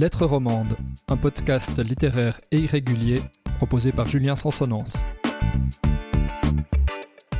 [0.00, 0.78] Lettres romandes,
[1.08, 3.20] un podcast littéraire et irrégulier
[3.56, 5.04] proposé par Julien Sansonance.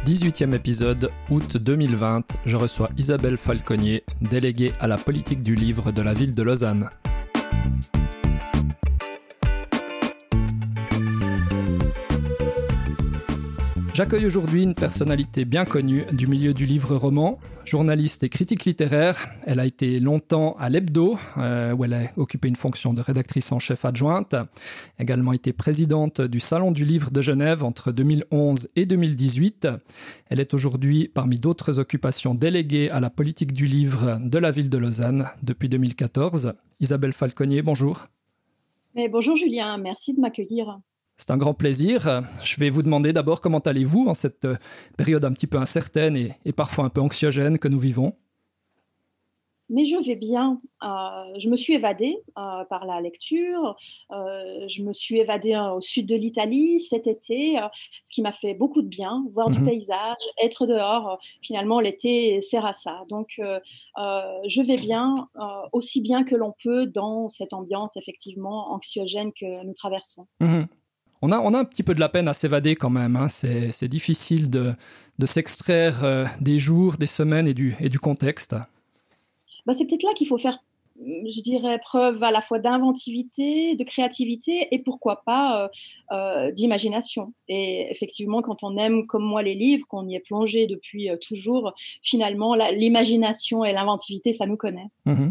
[0.04, 6.02] 18e épisode, août 2020, je reçois Isabelle Falconier, déléguée à la politique du livre de
[6.02, 6.90] la ville de Lausanne.
[14.00, 19.28] J'accueille aujourd'hui une personnalité bien connue du milieu du livre roman, journaliste et critique littéraire.
[19.46, 23.52] Elle a été longtemps à l'Hebdo, euh, où elle a occupé une fonction de rédactrice
[23.52, 24.34] en chef adjointe.
[24.98, 29.68] Également été présidente du Salon du livre de Genève entre 2011 et 2018.
[30.30, 34.70] Elle est aujourd'hui, parmi d'autres occupations, déléguée à la politique du livre de la ville
[34.70, 36.54] de Lausanne depuis 2014.
[36.80, 38.06] Isabelle Falconier, bonjour.
[38.94, 40.80] Mais bonjour Julien, merci de m'accueillir.
[41.20, 42.22] C'est un grand plaisir.
[42.42, 44.56] Je vais vous demander d'abord comment allez-vous en cette euh,
[44.96, 48.14] période un petit peu incertaine et, parfois un peu anxiogène que nous vivons.
[49.68, 50.62] Mais je vais bien.
[50.82, 53.76] Euh, je me suis évadée euh, par la lecture.
[54.10, 57.58] je me suis évadée au sud de l'Italie cet été,
[58.02, 59.22] ce qui m'a fait beaucoup de bien.
[59.34, 59.66] Voir du mhm.
[59.66, 61.20] paysage, être dehors.
[61.42, 63.04] finalement, l'été sert à ça.
[63.10, 65.28] Donc, je vais bien,
[65.72, 70.26] aussi bien que l'on peut dans cette ambiance effectivement anxiogène que nous traversons.
[70.40, 70.66] Mhm
[71.22, 73.16] on a, on a un petit peu de la peine à s'évader quand même.
[73.16, 73.28] Hein.
[73.28, 74.74] C'est difficile de,
[75.24, 78.56] s'extraire euh, des jours, des semaines et du, et du contexte.
[79.66, 80.58] Bah, c'est peut-être là qu'il faut faire,
[80.98, 85.68] je dirais, preuve à la fois d'inventivité, de créativité et pourquoi pas euh,
[86.12, 87.34] euh, d'imagination.
[87.48, 91.74] Et effectivement, quand on aime comme moi les livres, qu'on y est plongé depuis toujours,
[92.02, 94.88] finalement, l'imagination et l'inventivité, ça nous connaît.
[95.04, 95.30] Mmh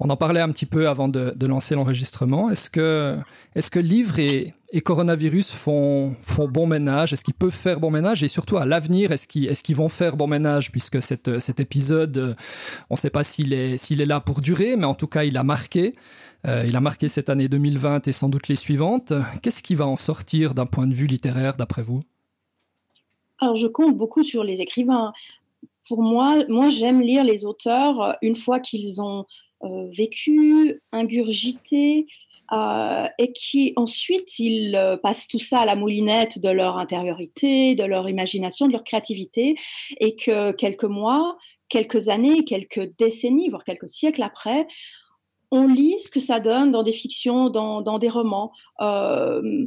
[0.00, 2.48] on en parlait un petit peu avant de, lancer l'enregistrement.
[2.50, 3.18] Est-ce que,
[3.54, 7.12] est que livres et, coronavirus font, font bon ménage?
[7.12, 8.22] Est-ce qu'ils peuvent faire bon ménage?
[8.22, 10.72] Et surtout, à l'avenir, est-ce qu'ils vont faire bon ménage?
[10.72, 12.34] Puisque cet épisode,
[12.88, 15.36] on ne sait pas s'il est, est là pour durer, mais en tout cas, il
[15.36, 15.94] a marqué.
[16.46, 19.12] Euh, il a marqué cette année 2020 et sans doute les suivantes.
[19.42, 22.00] Qu'est-ce qui va en sortir d'un point de vue littéraire, d'après vous?
[23.38, 25.12] Alors, je compte beaucoup sur les écrivains.
[25.88, 29.24] Pour moi, moi j'aime lire les auteurs une fois qu'ils ont euh,
[29.62, 32.06] vécu, ingurgité,
[32.52, 37.76] euh, et qui ensuite ils euh, passent tout ça à la moulinette de leur intériorité,
[37.76, 39.54] de leur imagination, de leur créativité,
[40.00, 41.38] et que quelques mois,
[41.68, 44.66] quelques années, quelques décennies, voire quelques siècles après,
[45.52, 48.50] on lit ce que ça donne dans des fictions, dans, dans des romans.
[48.80, 49.66] Euh,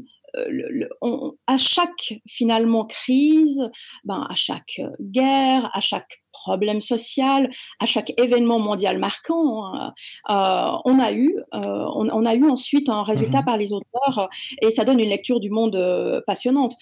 [1.47, 3.61] à chaque finalement crise,
[4.03, 7.49] ben, à chaque guerre, à chaque problème social,
[7.79, 9.93] à chaque événement mondial marquant, hein,
[10.29, 13.45] euh, on a eu, euh, on, a eu ensuite un résultat mhm.
[13.45, 14.29] par les auteurs
[14.61, 16.73] et ça donne une lecture du monde euh, passionnante.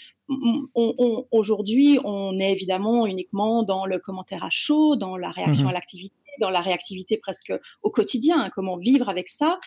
[1.31, 5.69] Aujourd'hui, on est évidemment uniquement dans le commentaire à chaud, dans la réaction mhm.
[5.69, 9.59] à l'activité dans la réactivité presque au quotidien, hein, comment vivre avec ça.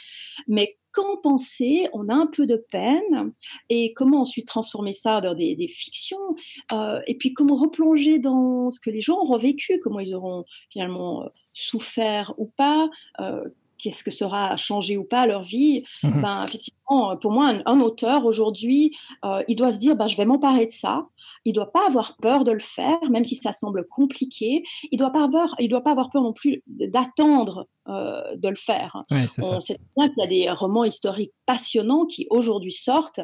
[0.48, 3.32] Mais quand penser, on a un peu de peine,
[3.68, 6.36] et comment ensuite transformer ça dans des, fictions,
[6.72, 10.44] euh, et puis comment replonger dans ce que les gens ont revécu, comment ils auront
[10.70, 12.88] finalement euh, souffert ou pas,
[13.20, 13.44] euh,
[13.84, 18.24] qu'est-ce que sera changé ou pas leur vie, mmh ben, effectivement, pour moi, un, auteur
[18.24, 21.06] aujourd'hui, euh, il doit se dire, ben, je vais m'emparer de ça.
[21.44, 24.62] Il doit pas avoir peur de le faire, même si ça semble compliqué.
[24.90, 28.54] Il doit pas avoir, il doit pas avoir peur non plus d'attendre euh, de le
[28.54, 29.02] faire.
[29.10, 33.20] Ouais, On sait bien qu'il y a des romans historiques passionnants qui aujourd'hui sortent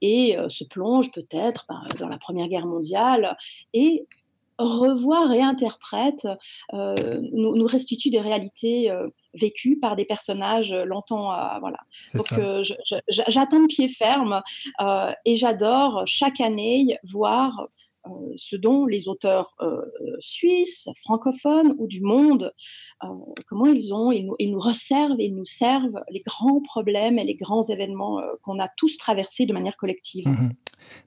[0.00, 3.36] et euh, se plongent peut-être ben, dans la Première Guerre mondiale
[3.72, 4.06] et
[4.58, 6.28] revoit, réinterprète,
[6.72, 6.94] euh,
[7.32, 11.32] nous, nous, restitue des réalités euh, vécues par des personnages euh, longtemps.
[11.60, 11.78] voilà.
[12.14, 12.26] Donc
[13.08, 14.42] j'attends de pied ferme
[15.24, 17.66] et j'adore chaque année voir euh,
[18.36, 19.80] ce dont les auteurs euh,
[20.20, 22.52] suisses, francophones ou du monde,
[23.02, 23.08] euh,
[23.46, 27.24] comment ils ont, ils nous, ils nous resservent, ils nous servent les grands problèmes et
[27.24, 30.26] les grands événements qu'on a tous traversés de manière collective.
[30.26, 30.52] Mhm.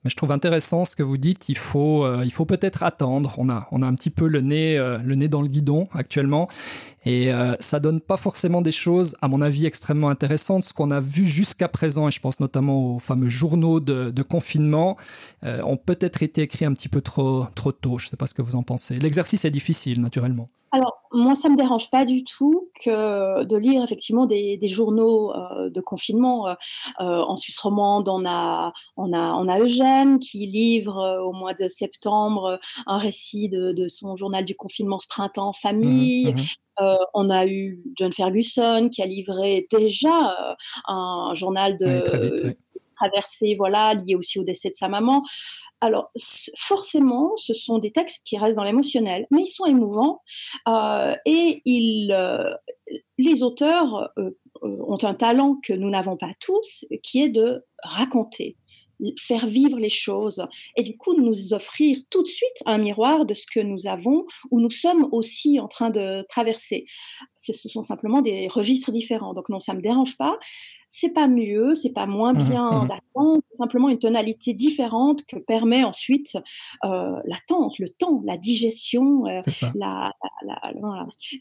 [0.03, 1.49] Mais je trouve intéressant ce que vous dites.
[1.49, 3.35] Il faut, faut peut-être attendre.
[3.38, 6.47] On a, on a un petit peu le nez, le nez dans le guidon actuellement.
[7.07, 10.63] Et euh, ça donne pas forcément des choses, à mon avis, extrêmement intéressantes.
[10.63, 14.98] Ce qu'on a vu jusqu'à présent, et je pense notamment aux fameux journaux de, confinement,
[15.45, 17.98] euh, ont peut-être été écrits un petit peu trop, trop tôt.
[17.98, 19.00] Je ne sais pas ce que vous en pensez.
[19.00, 20.50] L'exercice est difficile, naturellement.
[20.74, 25.69] Alors, moi, ça me dérange pas du tout que de lire effectivement des, journaux euh,
[25.69, 26.57] de confinement.
[27.00, 31.69] en Suisse romande, on a, on, a, on a Eugène qui livre au mois de
[31.69, 36.33] septembre un récit de, son journal du confinement ce printemps famille.
[36.33, 40.53] Mmh mmh euh, on a eu John Ferguson qui a livré déjà euh,
[40.88, 42.56] un journal de
[42.95, 45.24] traversée, voilà, lié aussi au décès de sa maman.
[45.81, 46.12] Alors,
[46.57, 50.21] forcément, ce sont des textes qui restent dans l'émotionnel, mais ils sont émouvants
[50.68, 52.18] euh, et ils,
[53.19, 54.12] les auteurs
[54.62, 58.57] ont un talent que nous n'avons pas tous, qui est de raconter
[59.19, 60.44] faire vivre les choses
[60.75, 64.25] et du coup nous offrir tout de suite un miroir de ce que nous avons
[64.51, 66.85] ou nous sommes aussi en train de traverser.
[67.38, 69.33] Ce sont simplement des registres différents.
[69.33, 70.38] Donc non, ça me dérange pas.
[70.89, 75.35] C'est pas mieux, c'est pas moins mmh bien mmh d'attendre, simplement une tonalité différente que
[75.35, 76.38] permet ensuite
[76.85, 79.25] euh, l'attente, le temps, la digestion.
[79.27, 79.41] Euh,
[79.75, 80.13] la,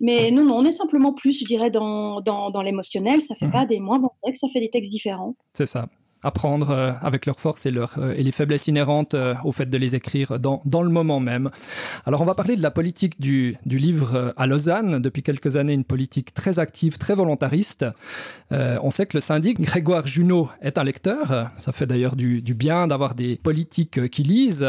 [0.00, 3.20] Mais non, non, on est simplement plus, je dirais, dans, dans, dans l'émotionnel.
[3.22, 5.36] Ça fait mmh pas des moins bons textes, ça fait des textes différents.
[5.52, 5.88] C'est ça
[6.26, 9.66] apprendre euh, avec leurs forces et, leur, euh, et les faiblesses inhérentes euh, au fait
[9.66, 11.50] de les écrire dans, dans, le moment même.
[12.04, 14.98] Alors on va parler de la politique du, du livre à Lausanne.
[14.98, 17.86] Depuis quelques années, une politique très active, très volontariste.
[18.50, 21.48] On sait que le syndic Grégoire Junot est un lecteur.
[21.56, 24.68] Ça fait d'ailleurs du, du, bien d'avoir des politiques qui lisent.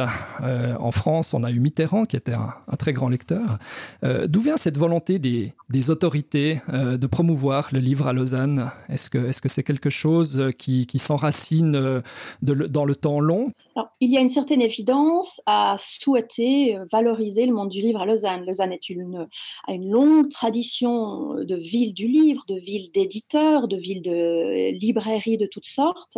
[0.80, 3.59] En France, on a eu Mitterrand qui était un, très grand lecteur.
[4.04, 8.71] D'où vient cette volonté des, des autorités de promouvoir le livre à Lausanne?
[8.89, 12.02] Est-ce que c'est -ce c'est quelque chose qui, qui s'enracine euh,
[12.42, 13.52] dans le temps long
[14.00, 18.06] Il y a une certaine évidence à souhaiter euh, valoriser le monde du livre à
[18.06, 18.46] Lausanne.
[18.46, 19.28] Lausanne est une,
[19.68, 25.38] a une longue tradition de ville du livre, de ville d'éditeurs, de ville de librairies
[25.38, 26.18] de toutes sortes.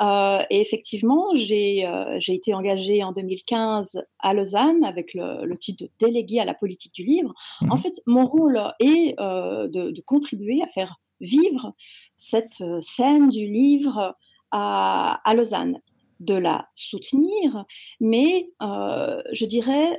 [0.00, 1.86] Euh, et effectivement, j'ai
[2.28, 7.04] été engagée en 2015 à Lausanne avec le, titre de délégué à la politique du
[7.04, 7.32] livre.
[7.60, 11.74] Mmh en fait, mon rôle est de, de, contribuer à faire vivre
[12.16, 14.16] cette scène du livre
[14.54, 15.80] à, Lausanne,
[16.20, 17.64] de la soutenir,
[18.00, 19.98] mais euh, je dirais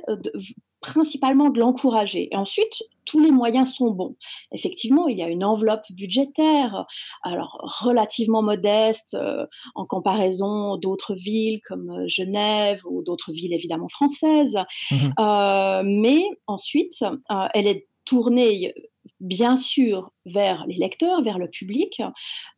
[0.80, 2.28] principalement de l'encourager.
[2.32, 4.16] Et ensuite, tous les moyens sont bons.
[4.52, 6.86] Effectivement, il y a une enveloppe budgétaire,
[7.22, 13.88] alors relativement modeste euh, en comparaison d'autres villes comme euh, Genève ou d'autres villes évidemment
[13.88, 14.58] françaises,
[14.90, 14.96] mmh
[15.84, 17.04] mais ensuite,
[17.54, 18.72] elle est tournée
[19.20, 22.02] bien sûr vers les lecteurs, vers le public,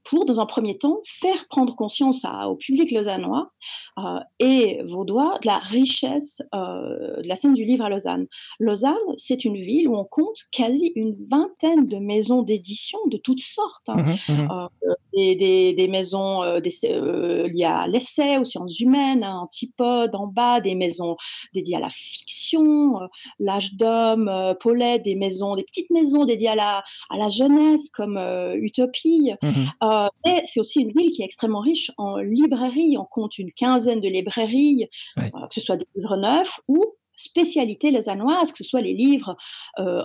[0.05, 3.51] pour, dans un premier temps, faire prendre conscience au public lausannois
[3.99, 8.27] euh, et vaudois de la richesse euh, de la scène du livre à Lausanne.
[8.59, 13.43] Lausanne, c'est une ville où on compte quasi une vingtaine de maisons d'édition de toutes
[13.43, 13.89] sortes.
[13.89, 14.03] Hein.
[14.03, 20.29] Mmh mmh euh, des, des, maisons liées à l'essai, aux sciences humaines, hein, Antipode en
[20.29, 21.17] bas, des maisons
[21.53, 23.01] dédiées à la fiction,
[23.41, 24.31] l'âge d'homme,
[24.61, 27.58] Paulette, des maisons, des petites maisons dédiées à la, à la jeunesse
[27.93, 29.33] comme euh, Utopie.
[29.43, 29.53] Mhm.
[29.83, 32.97] Euh, mais c'est aussi une ville qui est extrêmement riche en librairies.
[32.99, 34.89] On compte une quinzaine de librairies,
[35.19, 36.85] euh, que ce soit des livres neufs ou
[37.15, 39.37] spécialités lausannoises, que ce soit les livres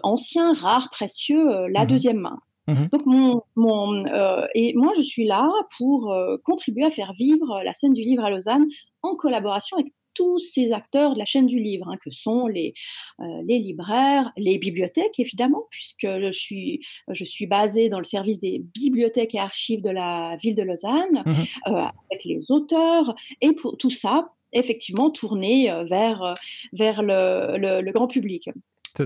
[0.02, 1.88] anciens, rares, précieux, la mhm.
[1.88, 2.40] deuxième main.
[2.68, 2.88] Mhm.
[2.92, 4.04] Donc mon, mon
[4.56, 5.48] et moi je suis là
[5.78, 8.66] pour contribuer à faire vivre la scène du livre à Lausanne
[9.04, 12.74] en collaboration avec tous ces acteurs de la chaîne du livre, hein, que sont les,
[13.19, 18.39] euh, les libraires, les bibliothèques, évidemment, puisque je suis, je suis basée dans le service
[18.39, 21.31] des bibliothèques et archives de la ville de Lausanne, mmh
[21.68, 26.36] euh, avec les auteurs, et pour tout ça, effectivement, tourner euh, vers,
[26.74, 28.50] vers le, le grand public.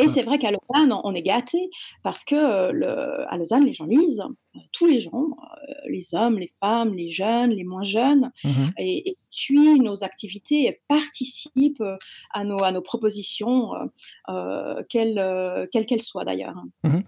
[0.01, 1.69] Et c'est vrai qu'à Lausanne, on est gâté
[2.03, 4.23] parce que le, à Lausanne, les gens lisent,
[4.73, 5.29] tous les gens,
[5.87, 9.17] les hommes, les femmes, les jeunes, les moins jeunes, mmh et, et
[9.79, 11.83] nos activités et participent
[12.33, 13.71] à nos, à nos propositions,
[14.29, 16.55] euh, quelles qu'elles soient d'ailleurs.
[16.83, 16.99] Mmh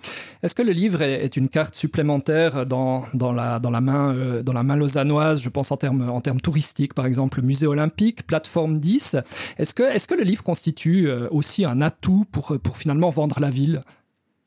[0.44, 4.44] Est-ce que le livre est, une carte supplémentaire dans, dans, la, dans, la main, euh,
[4.44, 5.42] dans la main lausannoise?
[5.42, 9.18] Je pense en termes, en termes touristiques, par exemple, le musée olympique, plateforme 10.
[9.58, 13.50] Est-ce que, est que le livre constitue aussi un atout pour, pour finalement vendre la
[13.50, 13.84] ville?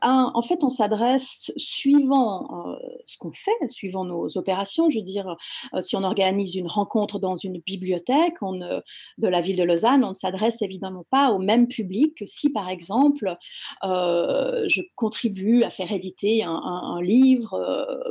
[0.02, 4.90] En fait, on s'adresse suivant euh, ce qu'on fait, suivant nos opérations.
[4.90, 5.36] Je veux dire,
[5.74, 10.04] euh, si on organise une rencontre dans une bibliothèque on, de la ville de Lausanne,
[10.04, 13.36] on ne s'adresse évidemment pas au même public que si, par exemple,
[13.84, 17.58] euh, je contribue à faire éditer un, un, un livre,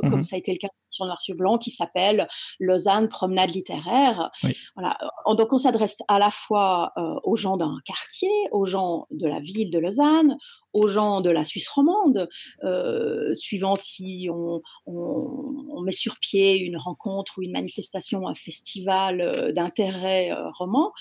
[0.02, 2.28] mmh comme ça a été le cas sur noir sur blanc, qui s'appelle
[2.60, 4.30] Lausanne Promenade littéraire.
[4.44, 4.56] Oui.
[4.76, 4.98] Voilà.
[5.36, 6.92] Donc, on s'adresse à la fois
[7.24, 10.36] aux gens d'un quartier, aux gens de la ville de Lausanne,
[10.72, 12.28] aux gens de la Suisse romande,
[12.64, 18.34] euh, suivant si on, on, on, met sur pied une rencontre ou une manifestation, un
[18.34, 20.92] festival euh, d'intérêt euh, roman,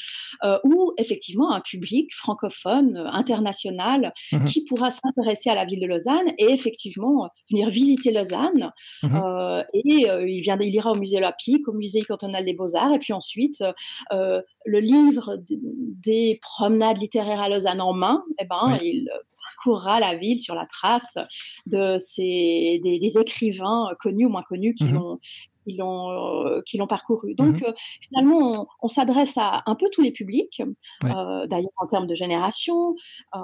[0.44, 5.80] euh, ou effectivement un public francophone euh, international mmh qui pourra s'intéresser à la ville
[5.80, 8.72] de Lausanne et effectivement venir visiter Lausanne.
[9.04, 9.20] Mmh
[9.74, 13.14] et il, vient, il ira au musée olympique, au musée cantonal des beaux-arts, et puis
[13.14, 13.64] ensuite
[14.12, 18.80] le livre des promenades littéraires à Lausanne en main, eh ben, oui.
[18.82, 19.10] il
[19.44, 21.18] parcourra la ville sur la trace
[21.66, 25.20] de ces, des, des écrivains connus ou moins connus qui mmh l'ont
[25.66, 27.36] qui l'ont euh, parcouru.
[27.36, 30.62] Donc mmh euh, finalement, on, on s'adresse à un peu tous les publics,
[31.04, 31.12] ouais.
[31.12, 32.96] euh, d'ailleurs en termes de génération,
[33.36, 33.40] euh,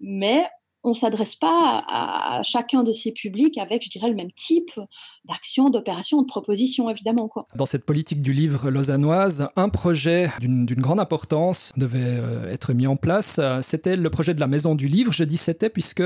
[0.00, 0.44] mais
[0.82, 4.70] on ne s'adresse pas à, chacun de ces publics avec, je dirais, le même type
[5.26, 7.30] d'action, d'opération, de proposition, évidemment.
[7.56, 12.86] Dans cette politique du livre lausannoise, un projet d'une grande importance devait euh, être mis
[12.86, 13.40] en place.
[13.62, 15.12] C'était le projet de la Maison du Livre.
[15.12, 16.02] Je dis c'était puisque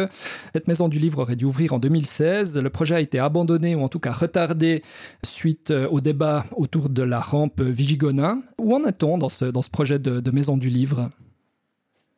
[0.52, 2.58] cette Maison du Livre aurait dû ouvrir en 2016.
[2.58, 4.82] Le projet a été abandonné ou en tout cas retardé
[5.22, 8.42] suite euh, au débat autour de la rampe Vigigonin.
[8.58, 11.10] Où en est-on dans ce projet de Maison du Livre?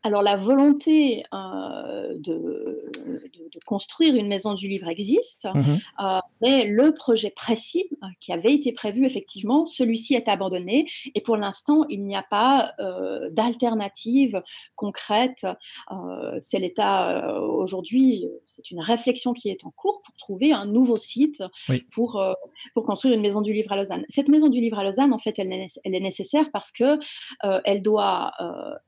[0.07, 2.83] Alors la volonté euh, de,
[3.65, 5.81] construire une maison du livre existe, mhm.
[6.01, 11.21] euh, mais le projet précis euh, qui avait été prévu, effectivement, celui-ci est abandonné et
[11.21, 12.75] pour l'instant, il n'y a pas
[13.33, 14.43] d'alternative
[14.77, 15.47] concrète.
[16.41, 21.43] c'est l'état aujourd'hui, c'est une réflexion qui est en cours pour trouver un nouveau site
[21.91, 22.23] pour,
[22.75, 24.05] pour construire une maison du livre à Lausanne.
[24.09, 26.99] Cette maison du livre à Lausanne, en fait, elle, elle est nécessaire parce que
[27.65, 28.33] elle doit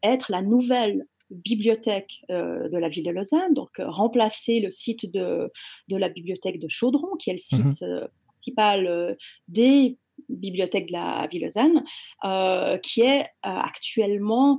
[0.03, 5.13] être la nouvelle bibliothèque euh, de la ville de Lausanne, donc euh, remplacer le site
[5.13, 5.51] de,
[5.89, 7.73] de, la bibliothèque de Chaudron, qui est le mhm.
[7.73, 9.17] site euh, principal
[9.49, 11.85] des bibliothèque de la ville Lausanne,
[12.25, 14.59] euh, qui est euh, actuellement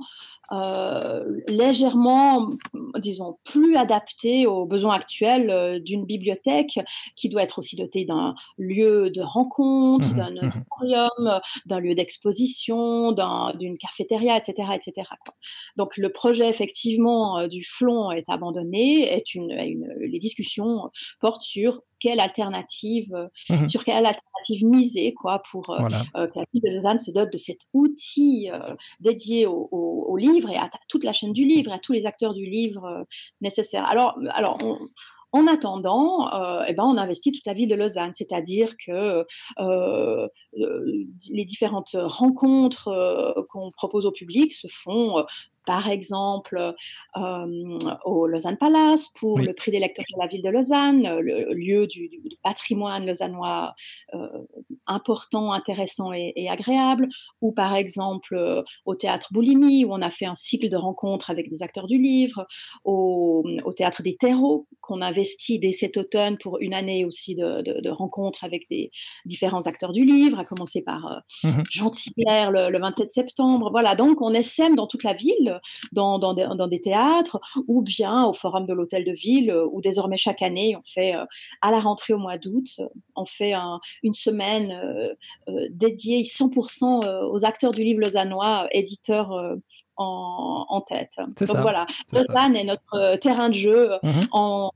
[0.52, 2.50] euh, légèrement,
[2.98, 6.80] disons, plus adaptée aux besoins actuels d'une bibliothèque
[7.16, 11.94] qui doit être aussi dotée d'un lieu de rencontre, mmh d'un mmh auditorium, d'un lieu
[11.94, 13.12] d'exposition,
[13.58, 14.70] d'une cafétéria, etc.
[14.74, 15.08] etc.
[15.76, 19.52] Donc le projet effectivement du flon est abandonné, est une,
[20.00, 24.30] les discussions portent sur quelle alternative, mmh sur quelle alternative
[24.62, 25.78] miser quoi, pour euh,
[26.16, 30.50] euh, que la ville de Lausanne se dote de cet outil euh, dédié au, livre
[30.50, 33.06] et à toute la chaîne du livre, à tous les acteurs du livre
[33.40, 33.88] nécessaires.
[33.88, 34.58] Alors, alors
[35.32, 36.28] en attendant,
[36.66, 39.24] eh ben, on investit toute la ville de Lausanne, c'est-à-dire que
[41.30, 45.24] les différentes rencontres qu'on propose au public se font
[45.66, 46.74] par exemple
[47.16, 51.52] euh, au Lausanne Palace pour le prix des lecteurs de la ville de Lausanne, le
[51.54, 52.10] lieu du,
[52.42, 53.74] patrimoine lausannois
[54.14, 54.26] euh,
[54.86, 57.08] important, intéressant et, agréable,
[57.40, 61.30] ou par exemple euh, au théâtre Boulimie où on a fait un cycle de rencontres
[61.30, 62.46] avec des acteurs du livre,
[62.84, 63.44] au,
[63.76, 68.68] théâtre des terreaux qu'on investit dès cet automne pour une année aussi de, rencontres avec
[68.68, 68.90] des
[69.24, 73.70] différents acteurs du livre, à commencer par mmh Jean le, le 27 septembre.
[73.70, 75.49] Voilà, donc on essaime dans toute la ville
[75.92, 76.34] dans, dans,
[76.68, 80.76] des, théâtres, ou bien au Forum de l'Hôtel de Ville, euh, où désormais chaque année,
[80.76, 81.24] on fait, euh,
[81.62, 82.80] à la rentrée au mois d'août,
[83.16, 83.54] on fait
[84.02, 89.30] une semaine euh, dédiée 100% aux acteurs du livre lausannois, éditeurs
[89.96, 91.18] en, tête.
[91.18, 94.70] Donc voilà, Lausanne est notre terrain de jeu mmh en,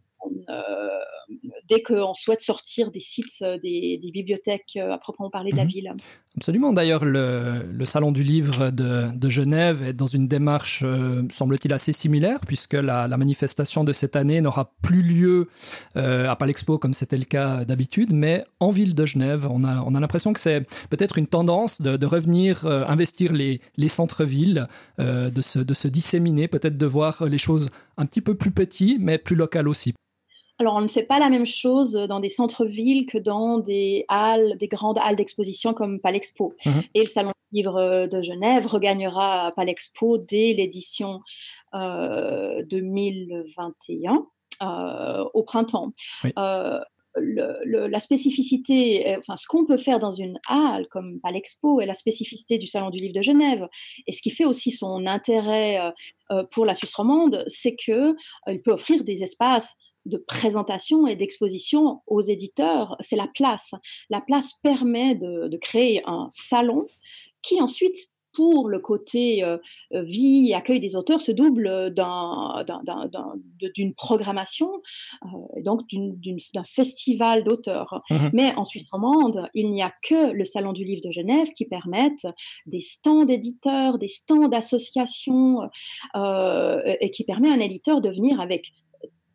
[1.68, 5.64] dès qu'on souhaite sortir des sites euh, des, bibliothèques euh, à proprement parler de la
[5.64, 5.70] mhm.
[5.70, 5.92] ville.
[6.36, 6.72] Absolument.
[6.72, 12.40] D'ailleurs, le, Salon du Livre de, Genève est dans une démarche, euh, semble-t-il, assez similaire,
[12.46, 15.48] puisque la, manifestation de cette année n'aura plus lieu
[15.94, 19.46] à Palexpo comme c'était le cas d'habitude, mais en ville de Genève.
[19.48, 23.88] On a, on a l'impression que c'est peut-être une tendance de, revenir investir les, les
[23.88, 24.66] centres-villes,
[24.98, 29.00] de, se, de se disséminer, peut-être de voir les choses un petit peu plus petites,
[29.00, 29.94] mais plus locales aussi.
[30.58, 34.56] Alors, on ne fait pas la même chose dans des centres-villes que dans des halles,
[34.56, 36.54] des grandes halles d'exposition comme Palexpo.
[36.64, 36.82] Mhm.
[36.94, 41.18] Et le Salon du Livre de Genève regagnera Palexpo dès l'édition
[41.72, 44.18] 2021 euh,
[44.62, 45.90] euh, au printemps.
[46.38, 46.78] Euh,
[47.16, 52.58] la spécificité, enfin, ce qu'on peut faire dans une halle comme Palexpo est la spécificité
[52.58, 53.68] du Salon du Livre de Genève.
[54.06, 55.78] Et ce qui fait aussi son intérêt
[56.50, 58.16] pour la Suisse romande, c'est qu'il
[58.64, 63.72] peut offrir des espaces de présentation et d'exposition aux éditeurs, c'est la place.
[64.10, 66.84] La place permet de, créer un salon
[67.40, 67.96] qui ensuite
[68.34, 69.56] pour le côté euh,
[69.94, 71.94] euh, vie et accueil des auteurs se double
[73.74, 74.70] d'une programmation,
[75.22, 78.02] euh, donc d'un festival d'auteurs.
[78.10, 81.48] Mmh Mais en Suisse romande, il n'y a que le Salon du Livre de Genève
[81.52, 82.26] qui permettent
[82.66, 85.60] des stands d'éditeurs, des stands d'associations,
[86.14, 88.72] et qui permet à un éditeur de venir avec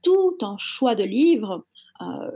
[0.02, 1.66] tout un choix de livres
[2.02, 2.32] euh,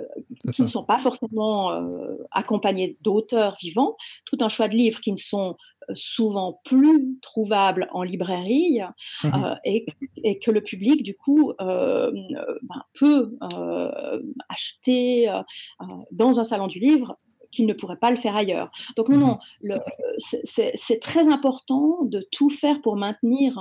[0.51, 5.11] qui ne sont pas forcément euh, accompagnés d'auteurs vivants, tout un choix de livres qui
[5.11, 5.55] ne sont
[5.89, 8.81] euh, souvent plus trouvables en librairie
[9.23, 9.85] mmh et,
[10.39, 13.37] que le public, du coup, ben, peut
[14.49, 15.31] acheter
[16.11, 17.17] dans un salon du livre
[17.53, 18.71] qu'il ne pourrait pas le faire ailleurs.
[18.97, 19.79] Donc non, non,
[20.17, 23.57] c'est très important de tout faire pour maintenir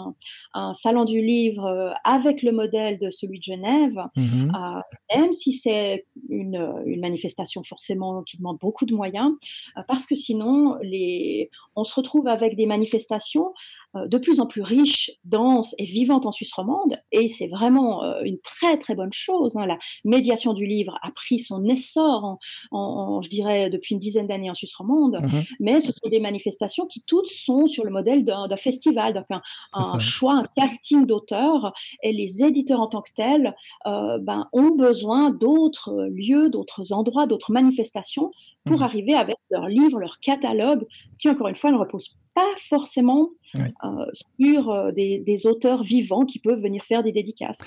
[0.55, 4.81] un, salon du livre euh, avec le modèle de celui de Genève, mmh euh,
[5.15, 9.33] même si c'est une, manifestation forcément qui demande beaucoup de moyens,
[9.77, 13.53] euh, parce que sinon, les, on se retrouve avec des manifestations
[13.95, 18.39] de plus en plus riche, dense et vivante en Suisse romande, et c'est vraiment une
[18.41, 19.57] très très bonne chose.
[19.57, 19.67] Hein.
[19.67, 22.39] La médiation du livre a pris son essor,
[22.71, 26.21] en, je dirais, depuis une dizaine d'années en Suisse romande, mmh mais ce sont des
[26.21, 29.27] manifestations qui toutes sont sur le modèle d'un festival, donc
[29.73, 31.73] un, choix, un casting d'auteurs,
[32.03, 37.53] et les éditeurs en tant que tels ben, ont besoin d'autres lieux, d'autres endroits, d'autres
[37.53, 38.31] manifestations
[38.65, 40.87] pour mmh arriver avec leur livre, leur catalogue,
[41.19, 44.07] qui encore une fois ne repose pas forcément euh,
[44.41, 47.59] sur euh, des, auteurs vivants qui peuvent venir faire des dédicaces.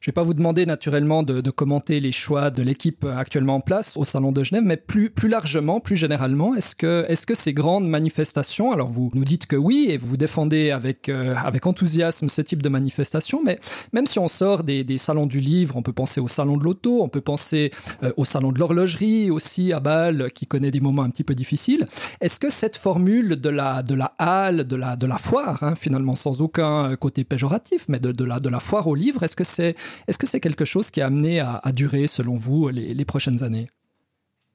[0.00, 3.60] Je ne vais pas vous demander naturellement de, commenter les choix de l'équipe actuellement en
[3.60, 7.26] place au Salon de Genève, mais plus, plus largement, plus généralement, est-ce que, est -ce
[7.26, 11.34] que ces grandes manifestations, alors vous nous dites que oui, et vous défendez avec, euh,
[11.44, 13.58] avec enthousiasme ce type de manifestation, mais
[13.92, 16.64] même si on sort des, des salons du livre, on peut penser au salon de
[16.64, 17.70] l'auto, on peut penser
[18.16, 21.86] au salon de l'horlogerie aussi à Bâle, qui connaît des moments un petit peu difficiles,
[22.20, 25.74] est-ce que cette formule de la, de la halle, de la, de la foire, hein,
[25.74, 29.36] finalement sans aucun côté péjoratif, mais de, de, la, de la foire au livre, est-ce
[29.36, 29.74] que c'est
[30.08, 33.68] est -ce c'est quelque chose qui est amené à, durer, selon vous, les, prochaines années?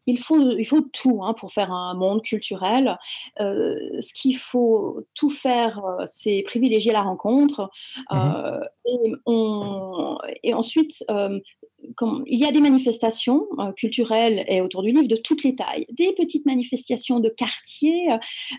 [0.07, 2.97] Il faut, il faut tout hein, pour faire un monde culturel.
[3.39, 7.69] Euh, ce qu'il faut tout faire, euh, c'est privilégier la rencontre.
[8.09, 11.05] Mmh euh, et, on, et, ensuite,
[12.25, 15.85] il y a des manifestations euh, culturelles et autour du livre de toutes les tailles,
[15.91, 18.09] des petites manifestations de quartier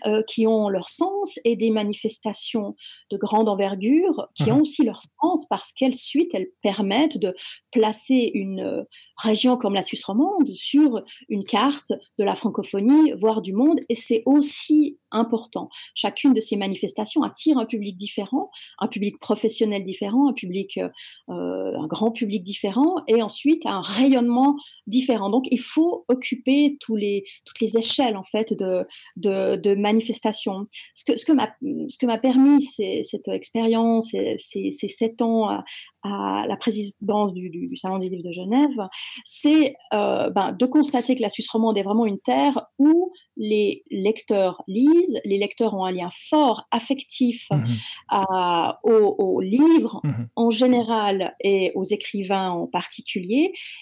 [0.05, 2.75] euh, qui ont leur sens et des manifestations
[3.09, 4.57] de grande envergure qui mhm.
[4.57, 7.35] ont aussi leur sens parce qu'elles suite elles permettent de
[7.71, 8.83] placer une euh,
[9.17, 13.95] région comme la Suisse romande sur une carte de la francophonie, voire du monde, et
[13.95, 15.69] c'est aussi important.
[15.93, 20.79] Chacune de ces manifestations attire un public différent, un public professionnel différent, un public,
[21.27, 24.55] un grand public différent, et ensuite un rayonnement
[24.87, 25.29] différent.
[25.29, 28.85] Donc, il faut occuper tous les, toutes les échelles en fait de,
[29.17, 30.63] de, manifestations.
[30.93, 31.51] Ce que, ce que m'a
[31.87, 35.63] ce que m'a permis cette expérience, ces, ces sept ans à,
[36.03, 38.89] à la présidence du, du, Salon des livres de Genève,
[39.23, 43.83] c'est euh, ben, de constater que la Suisse romande est vraiment une terre où les
[43.91, 47.65] lecteurs lisent, les lecteurs ont un lien fort, affectif mmh
[48.09, 53.00] à, aux, livres mmh en général et aux écrivains en particulier,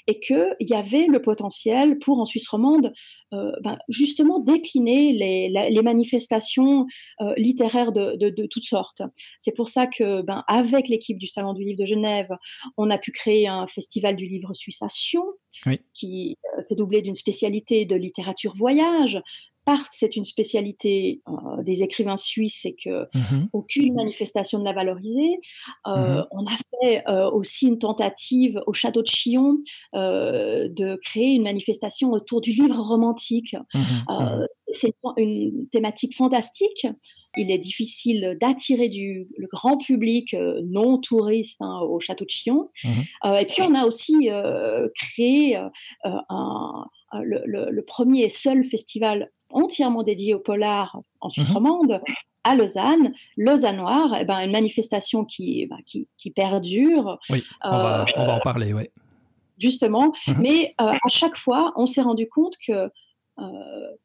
[0.07, 2.91] et qu'il y avait le potentiel pour en Suisse romande
[3.33, 6.87] euh, ben, justement décliner les, les manifestations
[7.21, 9.03] euh, littéraires de, de, de, toutes sortes.
[9.37, 12.29] C'est pour ça que, ben, avec l'équipe du Salon du Livre de Genève,
[12.77, 15.23] on a pu créer un festival du livre Sion,
[15.93, 19.21] qui euh, s'est doublé d'une spécialité de littérature voyage,
[19.65, 23.49] parce que c'est une spécialité euh, des écrivains suisses et que mhm.
[23.53, 25.39] aucune manifestation ne l'a valorisé.
[25.87, 26.25] Euh, mhm.
[26.31, 29.57] On a fait euh, aussi une tentative au château de Chillon
[29.93, 33.55] de créer une manifestation autour du livre romantique.
[33.73, 34.47] Mhm.
[34.71, 36.87] c'est une thématique fantastique.
[37.37, 42.69] Il est difficile d'attirer du le grand public non touriste hein, au château de Chillon.
[42.83, 44.29] et puis on a aussi
[44.95, 45.59] créé
[46.03, 51.55] un le, premier et seul festival entièrement dédié au polar en Suisse mhm.
[51.55, 52.01] romande,
[52.43, 57.19] à Lausanne, Lausannoir, et eh ben, une manifestation qui, bah, qui, perdure.
[57.29, 58.83] Oui, on, va, on, va, en parler, oui.
[59.57, 60.37] Justement, mhm.
[60.41, 62.87] mais euh, à chaque fois, on s'est rendu compte que euh,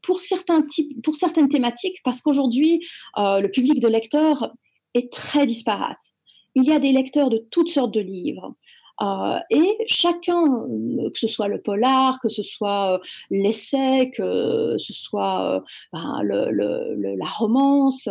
[0.03, 2.85] pour, certains types, pour certaines thématiques, parce qu'aujourd'hui,
[3.19, 4.53] euh, le public de lecteurs
[4.95, 6.13] est très disparate.
[6.55, 8.55] Il y a des lecteurs de toutes sortes de livres.
[9.03, 12.99] Euh, et chacun, euh, que ce soit le polar, que ce soit euh,
[13.31, 18.09] l'essai, que ce soit ben, le, la romance,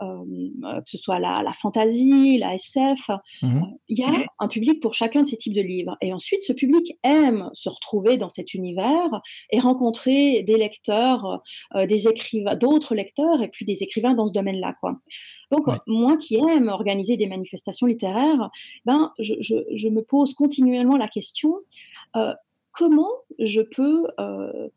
[0.00, 3.10] que ce soit la, la fantasy, la SF,
[3.42, 5.96] mmh il y a un public pour chacun de ces types de livres.
[6.00, 9.20] Et ensuite, ce public aime se retrouver dans cet univers
[9.50, 11.42] et rencontrer des lecteurs,
[11.74, 14.74] des écrivains, d'autres lecteurs et puis des écrivains dans ce domaine-là.
[14.80, 14.96] Quoi.
[15.50, 18.50] Donc, moi qui aime organiser des manifestations littéraires,
[18.84, 21.56] ben, je, je, me pose continuellement la question
[22.16, 22.34] euh,
[22.72, 24.68] comment je peux euh,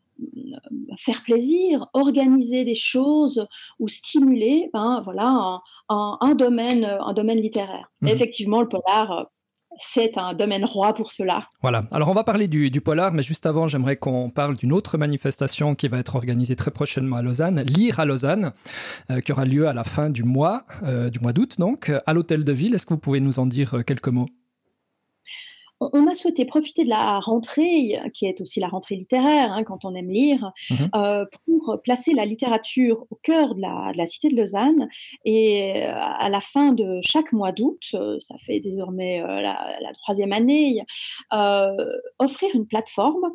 [0.96, 3.46] faire plaisir, organiser des choses
[3.78, 7.90] ou stimuler ben, voilà, un, un, domaine, un domaine littéraire.
[8.02, 9.30] Mmh effectivement, le polar
[9.78, 11.46] c'est un domaine roi pour cela.
[11.62, 11.84] Voilà.
[11.90, 15.74] Alors on va parler du, polar, mais juste avant, j'aimerais qu'on parle d'une autre manifestation
[15.74, 18.52] qui va être organisée très prochainement à Lausanne, Lire à Lausanne,
[19.10, 22.12] euh, qui aura lieu à la fin du mois, euh, du mois d'août donc, à
[22.14, 22.74] l'hôtel de ville.
[22.74, 24.26] Est-ce que vous pouvez nous en dire euh, quelques mots?
[25.80, 29.84] On a souhaité profiter de la rentrée, qui est aussi la rentrée littéraire, hein, quand
[29.84, 30.90] on aime lire, mhm.
[30.94, 34.88] euh, pour placer la littérature au cœur de la, cité de Lausanne.
[35.24, 40.32] Et euh, à la fin de chaque mois d'août, euh, ça fait désormais la, troisième
[40.32, 40.82] année,
[42.18, 43.30] offrir une plateforme euh,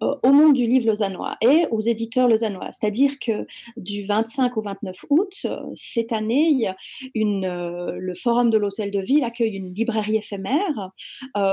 [0.00, 2.70] au monde du livre lausannois et aux éditeurs lausannois.
[2.72, 8.90] C'est-à-dire que du 25 au 29 août, euh, cette année, euh, le Forum de l'Hôtel
[8.90, 10.90] de Ville accueille une librairie éphémère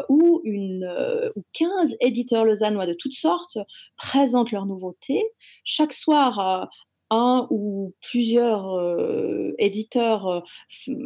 [0.10, 0.90] où, une,
[1.36, 3.58] où 15 éditeurs lausannois de toutes sortes
[3.96, 5.24] présentent leurs nouveautés.
[5.64, 6.70] Chaque soir,
[7.10, 10.44] un ou plusieurs euh, éditeurs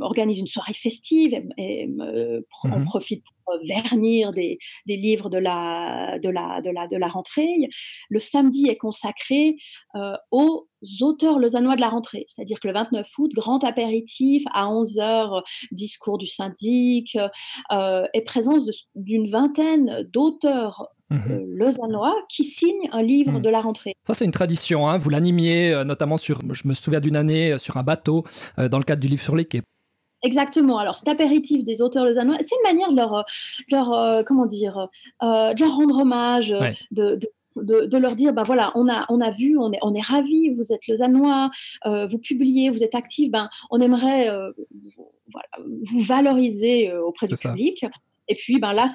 [0.01, 1.89] organisent une soirée festive et,
[2.63, 6.97] en mmh profitent pour vernir des, des, livres de la, de, la, de, la, de
[6.97, 7.69] la rentrée.
[8.09, 9.55] Le samedi est consacré
[10.31, 10.67] aux
[11.01, 16.17] auteurs lausannois de la rentrée, c'est-à-dire que le 29 août, grand apéritif à 11h, discours
[16.17, 17.17] du syndic
[18.13, 18.63] et présence
[18.95, 20.89] d'une vingtaine d'auteurs.
[21.11, 23.41] Euh, lausannois qui signe un livre mhm.
[23.41, 23.95] de la rentrée.
[24.03, 24.87] Ça, c'est une tradition.
[24.87, 24.97] Hein.
[24.97, 28.23] Vous l'animiez euh, notamment sur, je me souviens d'une année, euh, sur un bateau,
[28.57, 29.61] dans le cadre du livre sur les quais.
[30.23, 30.77] Exactement.
[30.77, 33.25] Alors, cet apéritif des auteurs lausannois, c'est une manière de leur,
[33.71, 34.87] leur comment dire,
[35.21, 36.53] de leur rendre hommage,
[36.91, 37.17] de,
[37.55, 40.49] de, leur dire, ben voilà, on a, on a vu, on est, on est ravis,
[40.49, 41.49] vous êtes lausannois,
[41.85, 44.29] vous publiez, vous êtes actifs, ben, on aimerait
[45.91, 47.85] vous valoriser auprès du public.
[48.31, 48.87] Et puis ben là,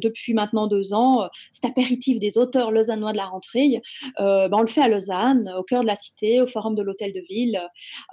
[0.00, 3.82] depuis maintenant deux ans, euh, cet apéritif des auteurs lausannois de la rentrée,
[4.18, 6.82] euh, ben, on le fait à Lausanne, au cœur de la cité, au forum de
[6.82, 7.60] l'hôtel de ville.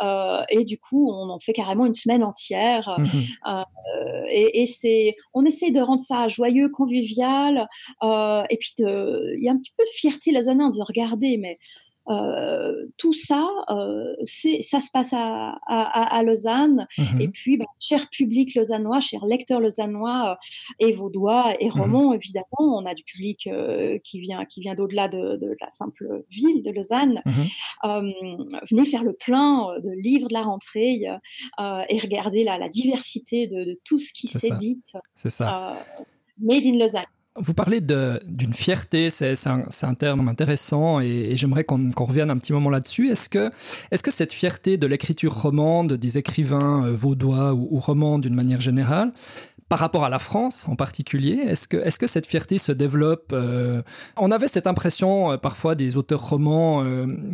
[0.03, 2.97] Euh, et du coup, on en fait carrément une semaine entière.
[2.99, 3.63] Mmh
[4.29, 7.67] et, c'est, on essaie de rendre ça joyeux, convivial.
[8.03, 11.57] et puis, il y a un petit peu de fierté lausannoise en disant, regardez, mais
[12.97, 16.87] tout ça, euh, ça se passe à, à, Lausanne.
[16.97, 17.21] Mhm.
[17.21, 21.81] Et puis, ben, cher public lausannois, cher lecteur lausannois euh, et vaudois et mhm.
[21.81, 23.49] romans, évidemment, on a du public
[24.03, 27.21] qui vient, qui vient d'au-delà de, la simple ville de Lausanne.
[27.25, 28.49] Mhm.
[28.69, 31.01] venez faire le plein de livres de la rentrée
[31.89, 34.95] et regarder la, la diversité de, tout ce qui s'édite.
[35.15, 35.77] C'est ça.
[36.39, 37.05] made in Lausanne.
[37.39, 42.71] Vous parlez d'une fierté, c'est un, terme intéressant et, j'aimerais qu'on revienne un petit moment
[42.71, 43.09] là-dessus.
[43.09, 43.51] Est-ce que,
[43.91, 49.11] cette fierté de l'écriture romande, des écrivains euh, vaudois ou, ou romands d'une manière générale,
[49.69, 53.83] par rapport à la France en particulier, est-ce que, cette fierté se développe euh,
[54.15, 56.83] On avait cette impression euh, parfois des auteurs romans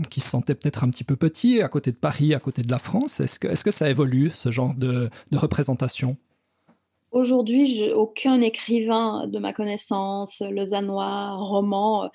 [0.09, 2.71] qui se sentaient peut-être un petit peu petits à côté de Paris, à côté de
[2.71, 3.21] la France.
[3.21, 6.17] Est-ce que, ça évolue, ce genre de représentation?
[7.13, 12.09] Aujourd'hui, aucun écrivain de ma connaissance, lausannois, roman,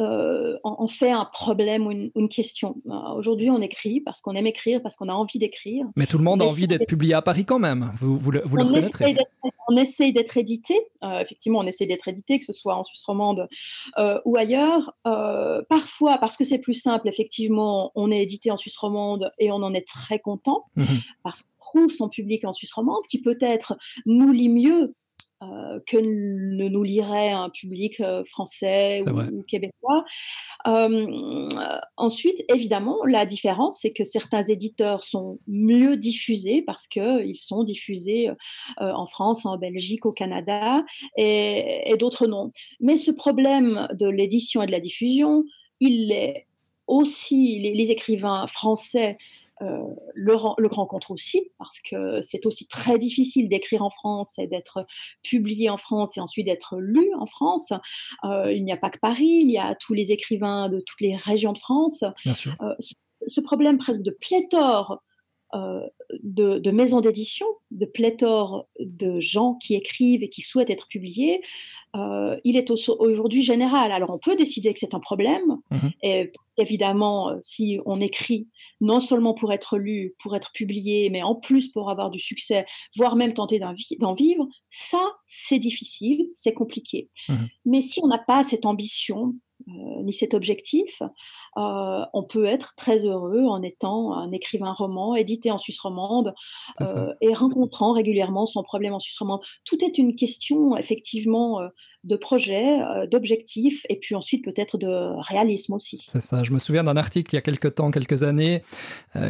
[0.00, 2.76] euh, en, fait un problème ou une, question.
[2.86, 5.86] Euh, aujourd'hui, on écrit parce qu'on aime écrire, parce qu'on a envie d'écrire.
[5.96, 7.90] Mais tout le monde a envie d'être publié à Paris quand même.
[7.94, 9.16] Vous, vous le, reconnaîtrez.
[9.68, 10.78] on essaie d'être édité.
[11.04, 13.46] Euh, effectivement, on essaie d'être édité, que ce soit en Suisse romande
[14.24, 14.92] ou ailleurs.
[15.04, 19.56] parfois, parce que c'est plus simple, effectivement, on est édité en Suisse romande et on
[19.56, 20.64] en est très content.
[20.76, 20.84] Mmh
[21.22, 24.94] parce qu'on trouve son public en Suisse romande qui peut-être nous lit mieux
[25.42, 30.04] euh, que ne nous lirait un public euh, français ou, québécois.
[30.66, 31.48] Euh,
[31.96, 38.28] ensuite, évidemment, la différence, c'est que certains éditeurs sont mieux diffusés parce qu'ils sont diffusés
[38.76, 40.84] en France, en Belgique, au Canada,
[41.16, 42.52] et, d'autres non.
[42.80, 45.40] Mais ce problème de l'édition et de la diffusion,
[45.80, 46.46] il est
[46.86, 49.16] aussi, les écrivains français
[49.62, 49.82] euh,
[50.14, 54.86] le, le, rencontre aussi, parce que c'est aussi très difficile d'écrire en France et d'être
[55.22, 57.72] publié en France et ensuite d'être lu en France.
[58.24, 61.00] Euh, il n'y a pas que Paris, il y a tous les écrivains de toutes
[61.00, 62.04] les régions de France.
[62.24, 62.54] Bien sûr.
[62.62, 62.74] Euh,
[63.26, 65.02] ce, problème presque de pléthore
[65.54, 65.80] euh,
[66.22, 71.40] de, maisons d'édition, de pléthore de gens qui écrivent et qui souhaitent être publiés,
[71.96, 73.90] euh, il est aujourd'hui général.
[73.90, 75.90] Alors on peut décider que c'est un problème, mhm.
[76.02, 78.48] et évidemment, euh, si on écrit
[78.80, 82.64] non seulement pour être lu, pour être publié, mais en plus pour avoir du succès,
[82.96, 87.10] voire même tenter d'en vivre, ça c'est difficile, c'est compliqué.
[87.28, 87.48] Mhm.
[87.64, 89.34] Mais si on n'a pas cette ambition,
[89.66, 91.02] ni cet objectif,
[91.56, 96.34] euh, on peut être très heureux en étant un écrivain roman, édité en Suisse romande
[96.80, 99.42] euh, et rencontrant régulièrement son problème en Suisse romande.
[99.64, 101.60] Tout est une question effectivement
[102.04, 102.78] euh, de projet,
[103.10, 106.06] d'objectif et puis ensuite peut-être de réalisme aussi.
[106.08, 106.42] C'est ça.
[106.42, 108.62] Je me souviens d'un article il y a quelques temps, quelques années,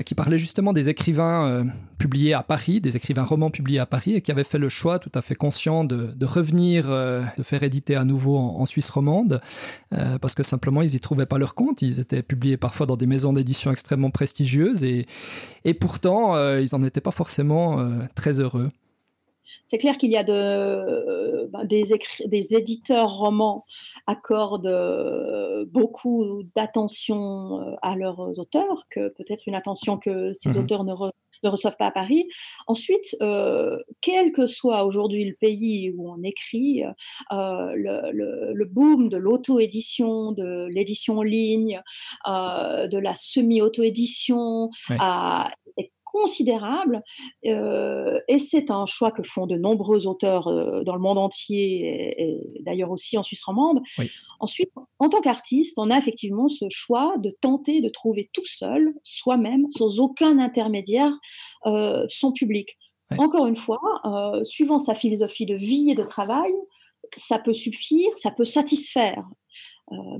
[0.06, 1.66] qui parlait justement des écrivains
[1.98, 4.98] publiés à Paris, des écrivains romans publiés à Paris et qui avaient fait le choix
[4.98, 9.40] tout à fait conscient de, revenir, de faire éditer à nouveau en, Suisse romande
[9.90, 11.82] parce que simplement ils y trouvaient pas leur compte.
[11.82, 16.84] Ils étaient publiés parfois dans des maisons d'édition extrêmement prestigieuses et, pourtant, euh, ils n'en
[16.84, 18.68] étaient pas forcément euh, très heureux.
[19.66, 21.82] C'est clair qu'il y a de, ben, des,
[22.26, 23.64] des, éditeurs romans
[24.06, 30.94] accordent beaucoup d'attention à leurs auteurs, que peut-être une attention que ces mmh auteurs ne,
[31.42, 32.28] ne reçoivent pas à Paris.
[32.66, 39.16] Ensuite, euh, quel que soit aujourd'hui le pays où on écrit, euh, le, boom de
[39.16, 41.80] l'auto-édition, de l'édition en ligne,
[42.28, 44.70] euh, de la semi-auto-édition
[45.76, 47.02] est considérable
[47.46, 52.14] euh, et c'est un choix que font de nombreux auteurs euh, dans le monde entier
[52.18, 53.80] et, d'ailleurs aussi en Suisse romande.
[54.40, 58.94] Ensuite, en tant qu'artiste, on a effectivement ce choix de tenter de trouver tout seul,
[59.04, 61.12] soi-même, sans aucun intermédiaire,
[61.66, 62.76] euh, son public.
[63.18, 63.80] Encore une fois,
[64.44, 66.52] suivant sa philosophie de vie et de travail,
[67.16, 69.28] ça peut suffire, ça peut satisfaire.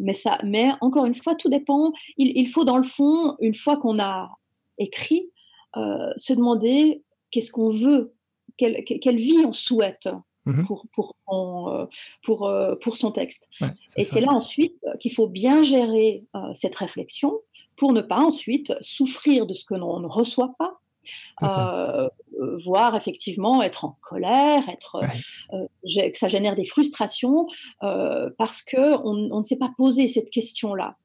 [0.01, 1.93] mais, ça, mais encore une fois, tout dépend.
[2.17, 4.29] Il, il faut dans le fond, une fois qu'on a
[4.77, 5.31] écrit,
[5.77, 8.15] euh, se demander qu'est-ce qu'on veut,
[8.57, 10.09] quelle, quelle, vie on souhaite.
[10.47, 10.65] Mhm.
[10.65, 11.85] Pour, pour, son, euh,
[12.23, 13.47] pour, euh, pour son texte.
[13.97, 17.41] et c'est là ensuite qu'il faut bien gérer cette réflexion
[17.77, 20.81] pour ne pas ensuite souffrir de ce que l'on ne reçoit pas,
[21.43, 22.09] euh,
[22.65, 25.01] voir effectivement être en colère, être,
[25.53, 25.67] euh,
[26.11, 27.45] que ça génère des frustrations
[27.83, 30.97] euh, parce que on, ne s'est pas posé cette question-là.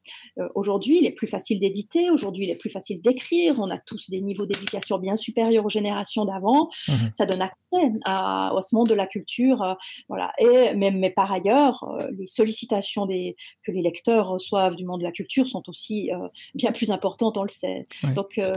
[0.54, 3.56] aujourd'hui, il est plus facile d'éditer, aujourd'hui, il est plus facile d'écrire.
[3.60, 6.70] On a tous des niveaux d'éducation bien supérieurs aux générations d'avant.
[6.88, 9.78] Mmh ça donne accès à, ce monde de la culture,
[10.10, 10.34] voilà.
[10.40, 11.86] Et mais, mais par ailleurs,
[12.18, 16.10] les sollicitations des, que les lecteurs reçoivent du monde de la culture sont aussi
[16.56, 17.86] bien plus importantes, on le sait.
[18.16, 18.52] Donc euh,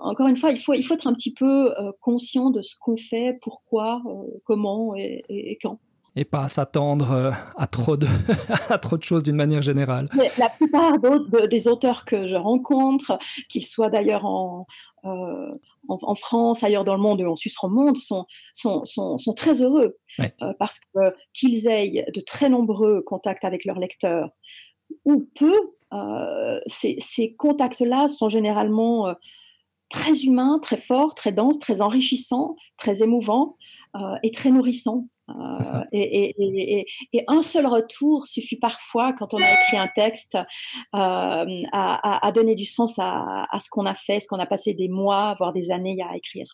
[0.00, 2.74] encore une fois, il faut, il faut être un petit peu euh, conscient de ce
[2.78, 5.78] qu'on fait, pourquoi, euh, comment et, quand.
[6.18, 8.06] Et pas s'attendre à trop de
[8.70, 10.08] à trop de choses d'une manière générale.
[10.38, 10.94] la plupart
[11.50, 13.18] des auteurs que je rencontre,
[13.50, 14.66] qu'ils soient d'ailleurs en,
[15.02, 19.60] en, France, ailleurs dans le monde ou en Suisse romande, sont, sont, sont, sont très
[19.60, 19.98] heureux.
[20.58, 24.30] Parce que qu'ils aient de très nombreux contacts avec leurs lecteurs
[25.04, 25.54] ou peu,
[25.92, 29.14] euh, ces, contacts-là sont généralement euh,
[29.88, 33.56] très humains, très forts, très denses, très enrichissants, très émouvants
[33.94, 35.08] euh, et très nourrissants.
[35.28, 36.84] Euh, et,
[37.28, 42.64] un seul retour suffit parfois, quand on a écrit un texte, euh, à, donner du
[42.64, 45.98] sens à, ce qu'on a fait, ce qu'on a passé des mois, voire des années
[46.08, 46.46] à écrire.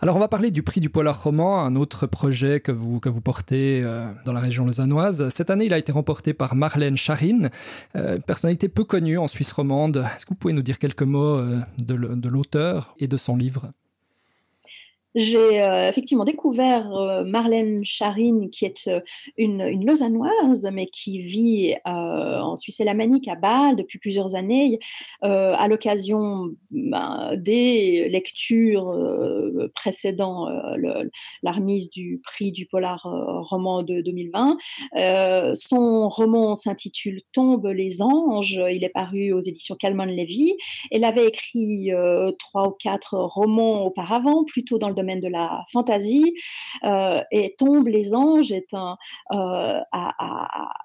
[0.00, 3.08] Alors, on va parler du prix du polar roman, un autre projet que vous, que
[3.08, 5.28] vous portez euh, dans la région lausannoise.
[5.30, 7.50] Cette année, il a été remporté par Marlène Charine,
[8.26, 10.04] personnalité peu connue en Suisse romande.
[10.16, 11.40] Est-ce que vous pouvez nous dire quelques mots
[11.78, 13.70] de l'auteur et de son livre?
[15.14, 19.00] J'ai euh, effectivement découvert euh, Marlène Charine, qui est euh,
[19.36, 24.78] une, une, lausannoise, mais qui vit en Suisse alémanique à Bâle depuis plusieurs années,
[25.22, 28.94] à l'occasion ben, des lectures
[29.74, 30.48] précédant
[31.42, 33.02] la remise du prix du polar
[33.48, 34.56] roman de 2020.
[35.54, 38.60] son roman s'intitule Tombe les anges.
[38.72, 40.54] Il est paru aux éditions Calman Levy.
[40.90, 41.90] Elle avait écrit
[42.38, 46.34] trois ou quatre romans auparavant, plutôt dans le domaine de la fantaisie.
[46.84, 48.96] Euh, et Tombe les anges est un,
[49.32, 49.80] euh,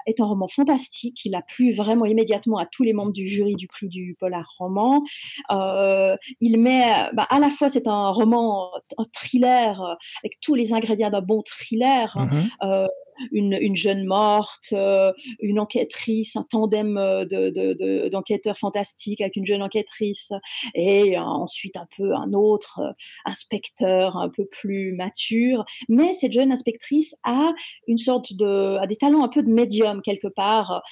[0.05, 1.25] est un roman fantastique.
[1.25, 4.47] Il a plu vraiment immédiatement à tous les membres du jury du prix du polar
[4.57, 5.03] roman.
[5.51, 10.73] Euh, il met, bah, à la fois c'est un roman, un thriller avec tous les
[10.73, 12.17] ingrédients d'un bon thriller.
[12.17, 12.87] Mmh
[13.31, 19.61] une, jeune morte, euh, une enquêtrice, un tandem euh, d'enquêteurs de, fantastiques avec une jeune
[19.61, 20.31] enquêtrice,
[20.73, 22.91] et ensuite un peu un autre euh,
[23.25, 25.65] inspecteur un peu plus mature.
[25.89, 27.53] Mais cette jeune inspectrice a
[27.87, 30.83] une sorte de, a des talents un peu de médium quelque part,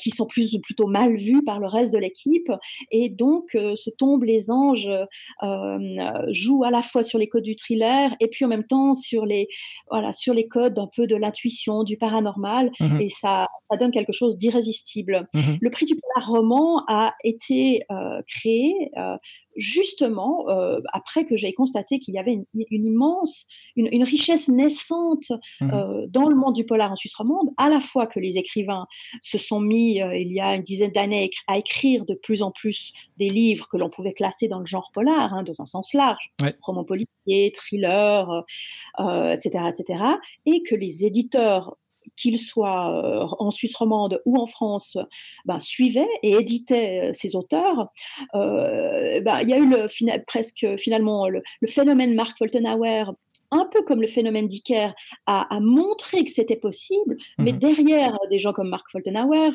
[0.00, 2.50] qui sont plus plutôt mal vus par le reste de l'équipe,
[2.90, 4.90] et donc ce tombe les anges
[6.28, 9.26] joue à la fois sur les codes du thriller et puis en même temps sur
[9.26, 9.48] les
[9.90, 13.00] voilà sur les codes un peu de l'intuition du paranormal, mhm.
[13.00, 13.48] et ça,
[13.78, 15.28] donne quelque chose d'irrésistible.
[15.32, 15.58] Mhm.
[15.60, 19.16] Le prix du polar roman a été euh, créé euh,
[19.54, 26.06] justement euh, après que j'ai constaté qu'il y avait une, immense, une, richesse naissante mhm.
[26.08, 28.86] dans le monde du polar en Suisse romande, à la fois que les écrivains
[29.20, 32.92] se sont mis il y a une dizaine d'années à écrire de plus en plus
[33.18, 36.32] des livres que l'on pouvait classer dans le genre polar, hein, dans un sens large,
[36.62, 38.44] roman policier, thriller,
[38.98, 40.04] etc., etc.,
[40.46, 41.29] et que les éditeurs
[42.16, 44.96] qu'ils soient euh, en Suisse romande ou en France,
[45.44, 47.88] ben, suivaient et éditaient euh, ces auteurs.
[48.34, 53.04] Euh, ben, il y a eu le, presque finalement le, phénomène Mark Foltenauer
[53.52, 54.90] un peu comme le phénomène Dicker,
[55.26, 57.58] a, montré que c'était possible, mais mhm.
[57.58, 59.50] derrière des gens comme Mark Foltenauer,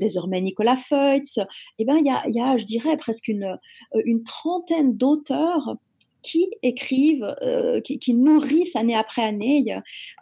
[0.00, 1.38] désormais Nicolas Feutz,
[1.78, 3.56] eh ben, il y, a, y a, je dirais, presque une,
[3.94, 5.76] une trentaine d'auteurs
[6.22, 7.34] qui écrivent,
[7.84, 9.64] qui, nourrissent année après année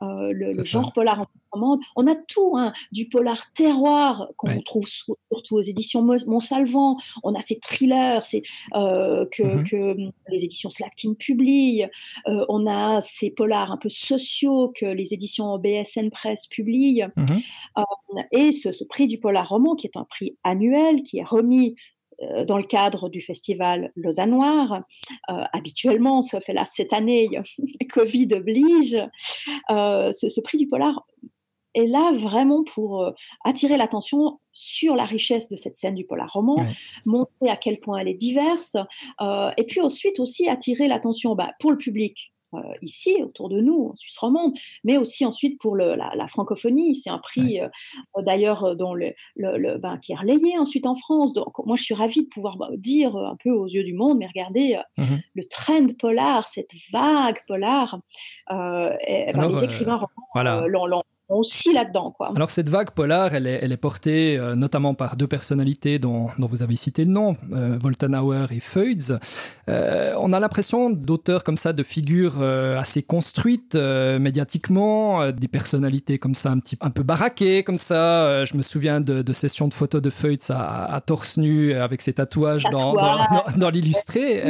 [0.00, 6.02] le, genre polar on a tout, hein, du polar terroir qu'on trouve surtout aux éditions
[6.02, 6.96] Montsalvant.
[7.22, 8.20] On a ces thrillers
[8.74, 9.68] euh, mm-hmm.
[9.68, 9.96] que,
[10.28, 11.86] les éditions Slatkin publient.
[12.26, 17.04] Euh, on a ces polars un peu sociaux que les éditions BSN Press publient.
[17.18, 17.82] Euh,
[18.32, 21.76] et ce, ce, prix du polar roman, qui est un prix annuel, qui est remis
[22.46, 24.83] dans le cadre du festival Lausannoir.
[25.28, 27.30] habituellement, sauf là cette année,
[27.92, 28.98] Covid oblige,
[29.68, 31.04] ce, prix du polar
[31.74, 33.12] est là vraiment pour euh,
[33.44, 36.56] attirer l'attention sur la richesse de cette scène du polar roman,
[37.06, 38.76] montrer à quel point elle est diverse,
[39.20, 42.30] euh, et puis ensuite aussi attirer l'attention bah, pour le public.
[42.54, 44.52] Euh, ici, autour de nous, en Suisse romande,
[44.84, 46.94] mais aussi ensuite pour le, la, francophonie.
[46.94, 47.60] C'est un prix
[48.18, 51.32] d'ailleurs dont le, le, ben, qui est relayé ensuite en France.
[51.32, 54.18] Donc, moi, je suis ravie de pouvoir bah, dire un peu aux yeux du monde,
[54.18, 58.00] mais regardez mmh le trend polar, cette vague polar.
[58.50, 60.00] Et, ben, les écrivains
[60.34, 60.66] voilà.
[60.66, 61.02] l'ont
[61.38, 62.12] aussi là-dedans.
[62.16, 62.33] Quoi.
[62.35, 66.29] Alors cette vague polar, elle est, elle est portée euh, notamment par deux personnalités dont,
[66.38, 69.19] dont, vous avez cité le nom, euh, Voltenauer et Feuds.
[69.69, 76.35] Euh, on a l'impression d'auteurs comme ça, de figures assez construites médiatiquement, des personnalités comme
[76.35, 78.45] ça, un, petit, un peu baraquées comme ça.
[78.45, 82.03] je me souviens de, de, sessions de photos de Feuds à, à, torse nu avec
[82.03, 83.19] ses tatouages dans, dans,
[83.57, 84.43] dans, l'illustré.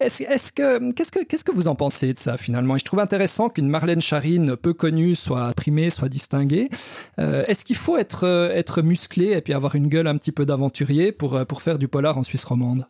[0.00, 2.76] est-ce, est-ce que, qu'est-ce, que, qu'est-ce que vous en pensez de ça finalement?
[2.76, 6.70] Et je trouve intéressant qu'une Marlène Charine peu connue soit primée, soit distinguer.
[7.18, 10.32] Euh, est-ce qu'il faut être, euh, être musclé et puis avoir une gueule un petit
[10.32, 12.86] peu d'aventurier pour, euh, pour faire du polar en Suisse romande?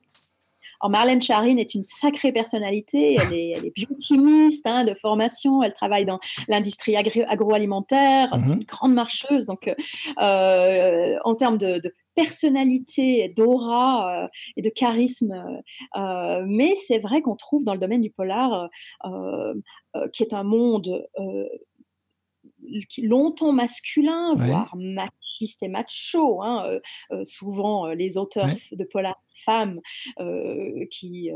[0.86, 3.16] Marlène Charine est une sacrée personnalité.
[3.18, 5.62] Elle est, biochimiste hein, de formation.
[5.62, 8.28] Elle travaille dans l'industrie agroalimentaire.
[8.38, 8.58] C'est mhm.
[8.58, 9.46] une grande marcheuse.
[9.46, 9.74] Donc,
[10.18, 11.80] en termes de,
[12.14, 15.42] personnalité, d'aura et de charisme.
[16.46, 18.68] mais c'est vrai qu'on trouve dans le domaine du polar,
[20.12, 21.02] qui est un monde
[22.98, 26.42] longtemps masculin, voire machiste et macho.
[26.42, 26.80] Hein, euh,
[27.12, 29.80] euh, souvent, euh, les auteurs de polar femmes
[30.90, 31.30] qui,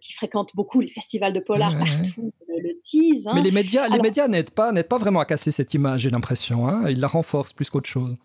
[0.00, 3.26] qui fréquentent beaucoup les festivals de polar partout le, disent.
[3.26, 3.32] Hein.
[3.34, 6.66] Mais les médias, les médias n'aident pas, pas vraiment à casser cette image, j'ai l'impression.
[6.66, 6.88] Hein.
[6.90, 8.16] Ils la renforcent plus qu'autre chose.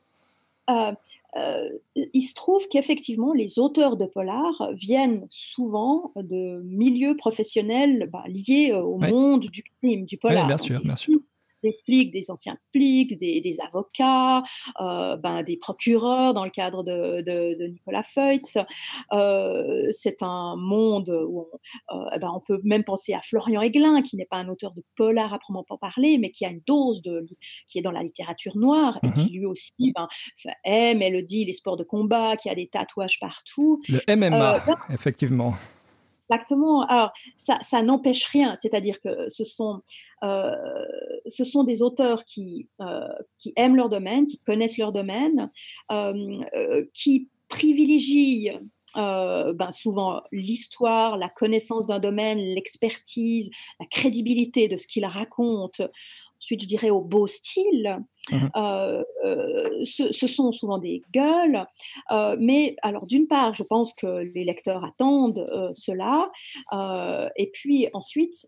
[0.67, 8.71] il se trouve qu'effectivement, les auteurs de polar viennent souvent de milieux professionnels bah, liés
[8.71, 10.43] au monde du crime, du polar.
[10.43, 11.19] Oui, bien sûr, bien sûr
[11.65, 14.43] des flics, des anciens flics, des, avocats,
[14.80, 18.58] euh, ben, des procureurs dans le cadre de, Nicolas Feutz.
[19.12, 21.47] Euh, c'est un monde où
[21.89, 24.71] on, euh, ben, on, peut même penser à Florian Aiglin, qui n'est pas un auteur
[24.73, 27.25] de polar à proprement parler, mais qui a une dose de,
[27.67, 29.39] qui est dans la littérature noire et qui mhm.
[29.39, 30.08] lui aussi ben,
[30.63, 33.82] aime et le dit les sports de combat, qui a des tatouages partout.
[33.89, 35.56] Le MMA, effectivement.
[36.29, 36.81] Exactement.
[36.88, 38.55] Alors, ça, n'empêche rien.
[38.57, 39.81] C'est-à-dire que ce sont,
[40.23, 40.51] euh,
[41.27, 43.07] ce sont des auteurs qui, euh,
[43.38, 45.51] qui aiment leur domaine, qui connaissent leur domaine,
[45.91, 48.59] euh, qui privilégient
[48.95, 55.83] ben, souvent l'histoire, la connaissance d'un domaine, l'expertise, la crédibilité de ce qu'ils racontent
[56.45, 57.97] ensuite je dirais au beau style.
[58.31, 61.65] Mmh euh, euh, ce, sont souvent des gueules,
[62.12, 66.31] euh, mais alors d'une part, je pense que les lecteurs attendent cela,
[67.36, 68.47] et puis ensuite,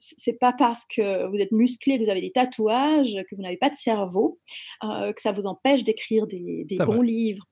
[0.00, 3.56] c'est pas parce que vous êtes musclé, que vous avez des tatouages, que vous n'avez
[3.56, 4.38] pas de cerveau,
[4.82, 7.44] que ça vous empêche d'écrire des, bons livres.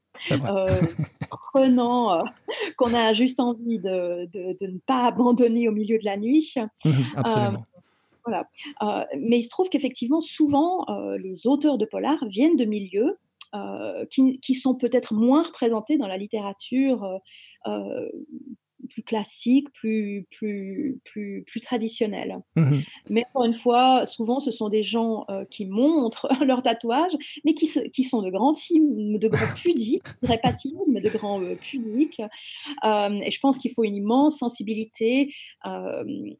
[1.52, 2.24] prenant
[2.78, 6.54] qu'on a juste envie de, de, ne pas abandonner au milieu de la nuit.
[7.16, 7.62] Absolument.
[8.28, 13.18] Euh, mais il se trouve qu'effectivement, souvent, euh, les auteurs de polar viennent de milieux
[13.54, 17.20] euh, qui, sont peut-être moins représentés dans la littérature
[18.86, 22.38] plus classique, plus, plus, plus, plus traditionnel.
[22.56, 27.12] Mmh mais encore une fois, souvent, ce sont des gens euh, qui montrent leur tatouage,
[27.44, 31.08] mais qui, qui sont de grands de grands pudiques, je dirais pas timides, mais de
[31.08, 32.20] grands euh, pudiques.
[32.84, 35.32] Euh, et je pense qu'il faut une immense sensibilité,
[35.64, 36.36] une,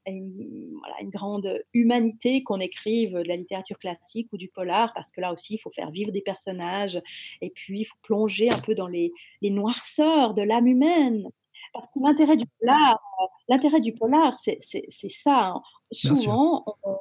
[0.79, 5.21] voilà, une grande humanité qu'on écrive de la littérature classique ou du polar, parce que
[5.21, 7.01] là aussi, il faut faire vivre des personnages,
[7.41, 11.31] et puis il faut plonger un peu dans les, les noirceurs de l'âme humaine.
[11.81, 13.01] Parce que l'intérêt du polar,
[13.49, 15.49] l'intérêt du polar, c'est ça.
[15.49, 15.63] Hein.
[15.93, 16.97] Souvent, on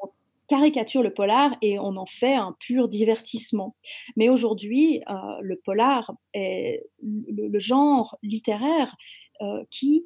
[0.48, 3.76] caricature le polar et on en fait un pur divertissement.
[4.16, 8.96] Mais aujourd'hui, euh, le polar est le, genre littéraire
[9.42, 10.06] euh, qui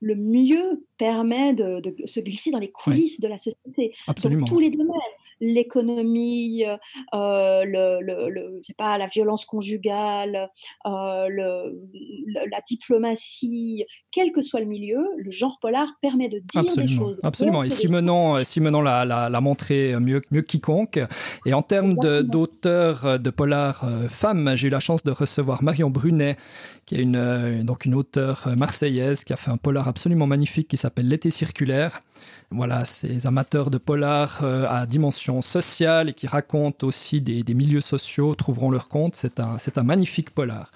[0.00, 4.46] le mieux permet de, se glisser dans les coulisses de la société, Absolument.
[4.46, 4.88] dans tous les domaines.
[5.40, 6.64] L'économie,
[7.12, 10.50] le, le, pas, la violence conjugale,
[10.84, 16.88] le, la diplomatie, quel que soit le milieu, le genre polar permet de dire des
[16.88, 17.18] choses.
[17.22, 17.62] Absolument.
[17.62, 21.00] Et Simenon, Simenon l'a montré mieux, mieux que quiconque.
[21.46, 26.36] Et en termes d'auteurs de, polar femmes, j'ai eu la chance de recevoir Marion Brunet,
[26.86, 30.76] qui est une, donc une auteure marseillaise qui a fait un polar absolument magnifique qui
[30.76, 32.02] s'appelle L'été circulaire.
[32.54, 37.80] Voilà, ces amateurs de polar euh, à dimension sociale et qui racontent aussi des, milieux
[37.80, 39.14] sociaux trouveront leur compte.
[39.14, 40.70] C'est un, un magnifique polar.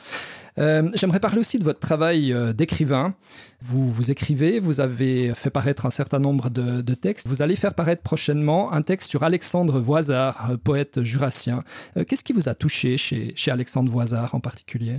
[0.58, 3.14] Euh, j'aimerais parler aussi de votre travail euh, d'écrivain.
[3.60, 7.26] Vous, vous écrivez, vous avez fait paraître un certain nombre de, textes.
[7.28, 11.62] Vous allez faire paraître prochainement un texte sur Alexandre Voisard, poète jurassien.
[12.06, 14.98] Qu'est-ce qui vous a touché chez, chez Alexandre Voisard en particulier?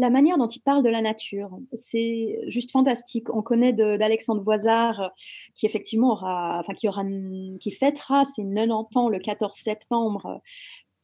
[0.00, 3.28] La manière dont il parle de la nature, c'est juste fantastique.
[3.32, 5.12] On connaît d'Alexandre Voisard,
[5.54, 7.04] qui effectivement aura, enfin, qui aura,
[7.60, 10.40] qui fêtera ses 90 ans le 14 septembre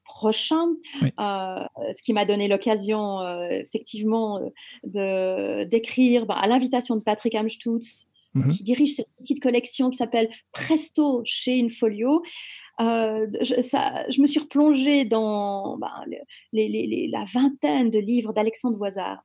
[0.04, 0.68] prochain,
[1.02, 4.40] euh, ce qui m'a donné l'occasion euh, effectivement
[4.84, 8.50] de d'écrire bah, à l'invitation de Patrick Amstutz, mhm.
[8.50, 12.22] qui dirige cette petite collection qui s'appelle Presto chez Infolio.
[12.80, 15.90] Euh, je, me suis replongée dans ben,
[16.52, 19.22] la vingtaine de livres d'Alexandre Voisard.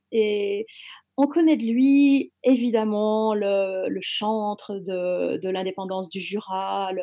[1.18, 7.02] On connaît de lui, évidemment, le, chantre de, l'indépendance du Jura, le,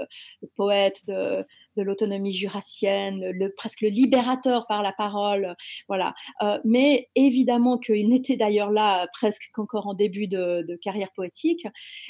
[0.56, 1.46] poète de,
[1.78, 3.24] l'autonomie jurassienne,
[3.56, 5.56] presque le libérateur par la parole.
[5.88, 6.14] Voilà.
[6.42, 11.68] Euh, mais évidemment qu'il n'était d'ailleurs là presque qu'encore en début de, carrière poétique.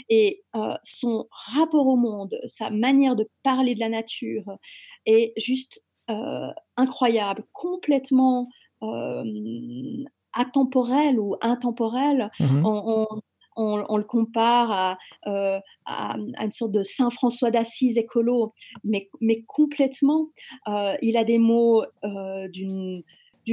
[0.07, 4.28] Et euh, son rapport au monde, sa manière de parler de la nature
[5.05, 8.49] est juste euh, incroyable, complètement
[10.33, 12.31] atemporel ou intemporel.
[12.39, 12.63] Mmh
[13.59, 18.53] on, le compare euh, à, une sorte de Saint François d'Assise écolo,
[18.83, 20.29] mais, mais complètement.
[20.67, 23.03] Euh, il a des mots euh, d'une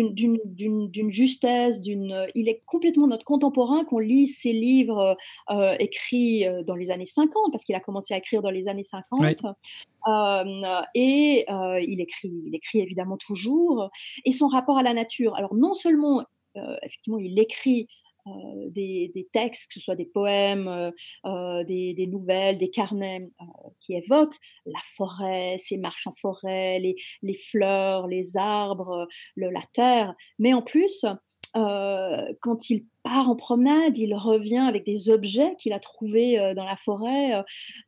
[0.04, 2.26] d'une justesse, d'une.
[2.34, 5.16] Il est complètement notre contemporain qu'on lit ses livres
[5.78, 9.20] écrits dans les années 50, parce qu'il a commencé à écrire dans les années 50.
[10.94, 13.90] et il écrit, il écrit évidemment toujours.
[14.24, 15.34] Et son rapport à la nature.
[15.36, 16.24] Alors non seulement
[16.56, 17.88] euh, effectivement, il écrit
[18.26, 20.92] euh, des, textes, que ce soit des poèmes,
[21.24, 23.28] euh, des, nouvelles, des carnets
[23.80, 26.80] qui évoquent la forêt, ses marches en forêt,
[27.22, 29.06] les, fleurs, les arbres,
[29.36, 31.04] la terre, mais en plus,
[31.54, 36.64] quand il part en promenade, il revient avec des objets qu'il a trouvés euh, dans
[36.64, 37.34] la forêt,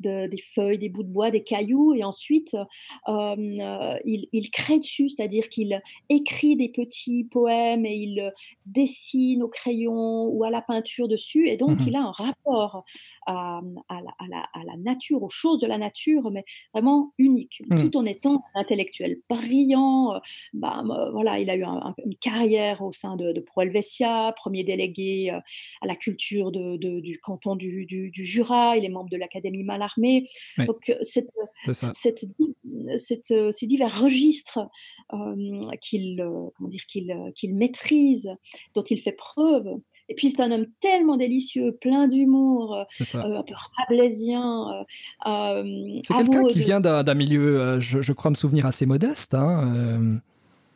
[0.06, 2.56] euh, des feuilles, des bouts de bois, des cailloux, et ensuite
[3.08, 8.32] euh, il, crée dessus, c'est-à-dire qu'il écrit des petits poèmes et il
[8.64, 12.84] dessine au crayon ou à la peinture dessus, et donc mmh il a un rapport
[13.26, 13.60] à,
[14.28, 16.44] la, nature, aux choses de la nature, mais
[16.74, 17.76] vraiment unique, mmh.
[17.76, 20.20] tout en étant un intellectuel brillant.
[20.52, 25.07] Bah, voilà, il a eu une carrière au sein de, de Pro Helvetia, premier délégué
[25.30, 25.40] euh,
[25.80, 30.24] à la culture du canton du, Jura, il est membre de l'Académie Mallarmé.
[30.66, 31.28] Donc, euh, cette,
[31.72, 34.60] cette, euh, ces divers registres
[35.80, 36.24] qu'il
[36.84, 38.30] qu'il maîtrise,
[38.74, 39.66] dont il fait preuve.
[40.08, 44.84] Et puis, c'est un homme tellement délicieux, plein d'humour, un peu rabelaisien.
[45.24, 49.34] c'est quelqu'un qui vient d'un milieu, je, crois me souvenir, assez modeste.
[49.34, 50.20] Hein,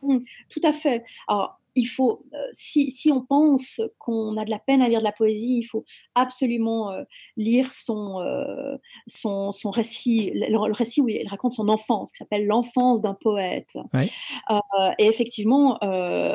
[0.01, 0.19] mmh,
[0.49, 1.03] tout à fait.
[1.27, 4.99] Alors, il faut, euh, si, si, on pense qu'on a de la peine à lire
[4.99, 5.83] de la poésie, il faut
[6.15, 7.03] absolument euh,
[7.35, 12.45] lire son, euh, son, son, récit, le, récit où il raconte son enfance, qui s'appelle
[12.45, 13.77] L'enfance d'un poète.
[14.99, 15.79] et effectivement,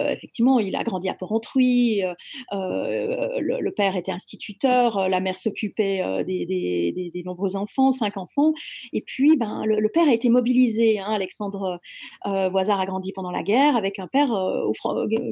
[0.08, 2.02] effectivement, il a grandi à Porrentruy,
[2.50, 8.52] le, le, père était instituteur, la mère s'occupait des, des, des, nombreux enfants, cinq enfants,
[8.92, 10.98] et puis ben, le, père a été mobilisé.
[10.98, 11.80] Hein, Alexandre
[12.24, 14.72] Voisard a grandi pendant la guerre avec un père au,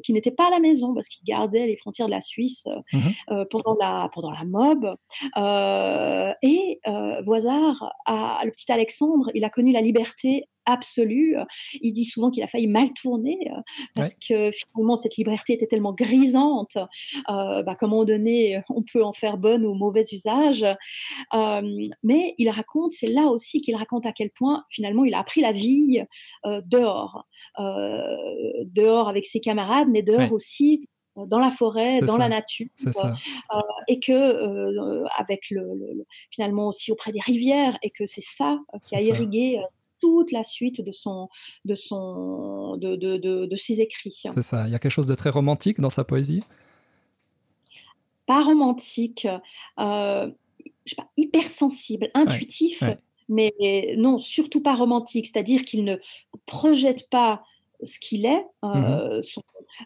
[0.02, 2.80] qui n'était pas à la maison parce qu'il gardait les frontières de la Suisse euh,
[2.92, 2.98] mmh
[3.30, 4.94] euh, pendant, la, pendant la mob.
[5.36, 6.80] Euh, et
[7.24, 11.36] Voisard, le petit Alexandre, il a connu la liberté absolue.
[11.80, 13.38] Il dit souvent qu'il a failli mal tourner
[13.94, 19.12] parce que finalement cette liberté était tellement grisante euh, bah, moment donné on peut en
[19.12, 20.66] faire bon ou mauvais usage.
[22.02, 25.40] mais il raconte, c'est là aussi qu'il raconte à quel point finalement il a appris
[25.40, 26.02] la vie
[26.44, 27.26] dehors.
[27.58, 30.86] Euh, dehors avec ses camarades, mais dehors aussi
[31.16, 37.12] euh, dans la forêt, dans la nature, euh, et que avec le, finalement aussi auprès
[37.12, 39.58] des rivières, et que c'est ça qui a irrigué
[40.00, 41.28] toute la suite de son
[41.64, 44.22] de son de, de, de, ses écrits.
[44.28, 44.66] C'est ça.
[44.66, 46.42] Il y a quelque chose de très romantique dans sa poésie?
[48.26, 49.26] Pas romantique,
[49.78, 50.30] je
[50.86, 52.82] sais pas, hypersensible, intuitif
[53.28, 55.96] mais non, surtout pas romantique, c'est-à-dire qu'il ne
[56.46, 57.42] projette pas
[57.82, 59.22] ce qu'il est mmh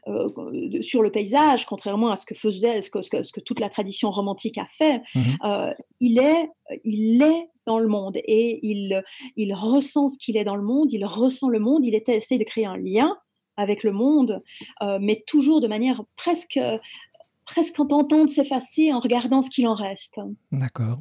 [0.06, 3.70] euh, sur le paysage, contrairement à ce que faisait, ce que, ce que, toute la
[3.70, 5.02] tradition romantique a fait.
[5.14, 6.50] Mmh euh, il est,
[6.84, 9.02] il est dans le monde et il,
[9.36, 12.44] il ressent ce qu'il est dans le monde, il ressent le monde, il essaie de
[12.44, 13.16] créer un lien
[13.56, 14.42] avec le monde,
[14.82, 16.60] euh, mais toujours de manière presque
[17.44, 20.20] presque en tentant de s'effacer en regardant ce qu'il en reste.
[20.52, 21.00] D'accord.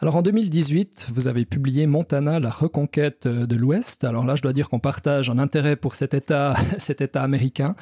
[0.00, 4.04] Alors en 2018, vous avez publié Montana, la reconquête euh, de l'Ouest.
[4.04, 7.74] Alors là, je dois dire qu'on partage un intérêt pour cet État, cet État américain.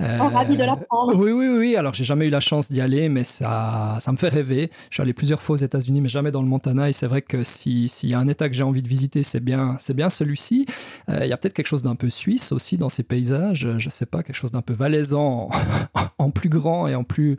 [0.00, 1.14] Euh, oh, ravi de l'apprendre.
[1.16, 1.76] Oui, oui, oui.
[1.76, 4.70] Alors j'ai jamais eu la chance d'y aller, mais ça, ça me fait rêver.
[4.90, 6.88] Je suis allé plusieurs fois aux États-Unis, mais jamais dans le Montana.
[6.88, 9.44] Et c'est vrai que s'il y a un État que j'ai envie de visiter, c'est
[9.44, 10.66] bien, c'est bien celui-ci.
[11.08, 13.68] Euh, il y a peut-être quelque chose d'un peu suisse aussi dans ces paysages.
[13.78, 15.50] Je sais pas, quelque chose d'un peu valaisan,
[16.18, 17.36] en, plus grand et en plus,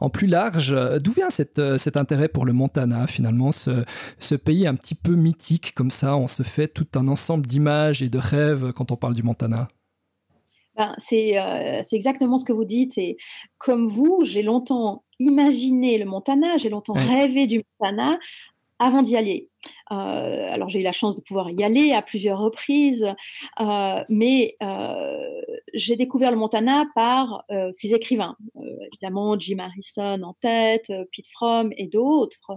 [0.00, 0.76] en plus large.
[1.02, 3.27] D'où vient cet intérêt pour le Montana finalement?
[3.52, 8.02] Ce, pays un petit peu mythique, comme ça, on se fait tout un ensemble d'images
[8.02, 9.68] et de rêves quand on parle du Montana.
[10.76, 12.98] Ben, euh, c'est exactement ce que vous dites.
[12.98, 13.16] Et
[13.58, 18.18] comme vous, j'ai longtemps imaginé le Montana, j'ai longtemps rêvé du Montana
[18.78, 19.47] avant d'y aller.
[19.90, 23.06] Euh, alors j'ai eu la chance de pouvoir y aller à plusieurs reprises,
[23.60, 25.16] euh, mais euh,
[25.74, 28.36] j'ai découvert le Montana par ses écrivains,
[28.92, 32.52] évidemment Jim Harrison en tête, Pete Fromm et d'autres.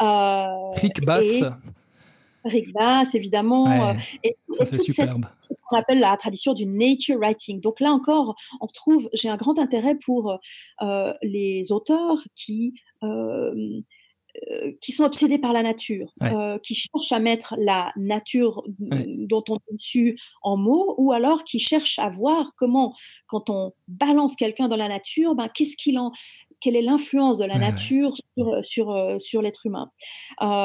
[0.00, 1.44] Rick Bass.
[2.44, 3.92] Rick Bass, évidemment.
[4.22, 5.26] et, ça c'est superbe.
[5.68, 7.60] qu'on appelle la tradition du nature writing.
[7.60, 10.38] Donc là encore, on trouve, j'ai un grand intérêt pour
[11.22, 13.80] les auteurs qui euh,
[14.80, 19.56] qui sont obsédés par la nature, euh, qui cherchent à mettre la nature dont on
[19.56, 22.94] est issu en mots, ou alors qui cherchent à voir comment,
[23.26, 26.12] quand on balance quelqu'un dans la nature, ben, qu'est-ce qu'il en,
[26.60, 29.90] quelle est l'influence de la nature sur, sur, euh, sur l'être humain.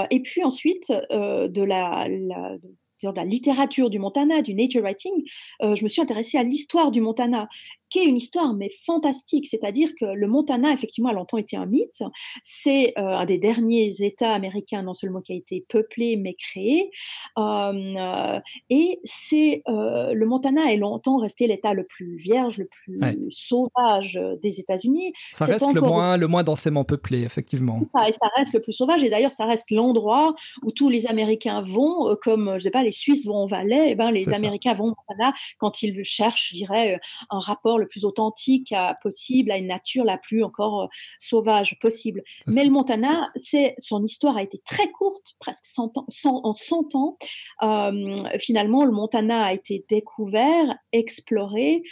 [0.09, 2.57] et puis ensuite, de la, la
[3.03, 5.11] de la littérature du Montana, du nature writing,
[5.59, 7.47] je me suis intéressée à l'histoire du Montana
[7.91, 9.45] qui est une histoire mais fantastique.
[9.45, 12.01] C'est-à-dire que le Montana, effectivement, a longtemps été un mythe.
[12.41, 16.89] C'est euh, un des derniers États américains, non seulement qui a été peuplé mais créé.
[17.37, 18.39] Euh,
[18.69, 24.19] et c'est euh, le Montana est longtemps resté l'État le plus vierge, le plus sauvage
[24.41, 25.13] des États-Unis.
[25.33, 27.81] Ça reste le moins, le moins densément peuplé, effectivement.
[27.93, 29.03] Ça, et ça reste le plus sauvage.
[29.03, 30.33] Et d'ailleurs, ça reste l'endroit
[30.63, 33.95] où tous les Américains vont, comme je sais pas, les Suisses vont au Valais, et
[33.95, 38.05] ben les Américains vont au Montana quand ils cherchent, je dirais, un rapport le plus
[38.05, 40.87] authentique possible, à une nature la plus encore euh,
[41.19, 42.23] sauvage possible.
[42.47, 46.95] Mais le Montana, c'est son histoire a été très courte, presque 100 ans, en 100
[46.95, 47.17] ans.
[47.63, 51.83] Euh, finalement, le Montana a été découvert, exploré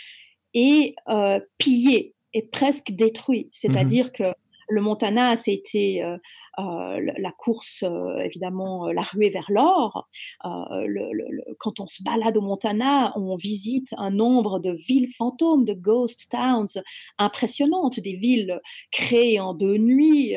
[0.53, 3.47] et euh, pillé et presque détruit.
[3.51, 4.23] C'est-à-dire mmh que
[4.71, 6.03] le Montana, c'était
[6.61, 10.07] la course, euh, évidemment, la ruée vers l'or.
[11.59, 16.27] quand on se balade au Montana, on visite un nombre de villes fantômes, de ghost
[16.31, 16.81] towns
[17.17, 18.59] impressionnantes, des villes
[18.91, 20.35] créées en deux nuits,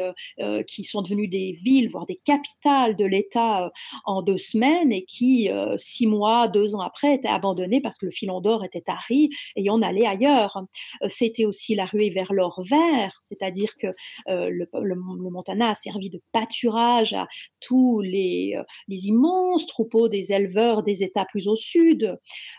[0.66, 3.70] qui sont devenues des villes, voire des capitales de l'État
[4.04, 8.12] en deux semaines et qui, six mois, deux ans après, étaient abandonnées parce que le
[8.12, 10.62] filon d'or était tari et on allait ailleurs.
[11.06, 13.88] C'était aussi la ruée vers l'or vert, c'est-à-dire que
[14.28, 17.26] euh, le, Montana a servi de pâturage à
[17.60, 22.16] tous les, euh, les immenses troupeaux des éleveurs des États plus au sud.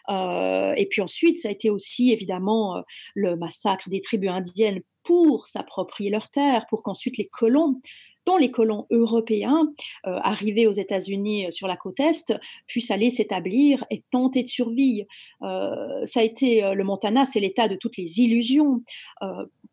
[0.09, 2.83] Euh, et puis ensuite, ça a été aussi évidemment
[3.15, 7.81] le massacre des tribus indiennes pour s'approprier leurs terres, pour qu'ensuite les colons
[8.25, 9.71] dont les colons européens
[10.07, 12.33] euh, arrivés aux États-Unis euh, sur la côte est
[12.67, 15.05] puissent aller s'établir et tenter de survivre.
[15.41, 18.81] Euh, ça a été le Montana, c'est l'état de toutes les illusions.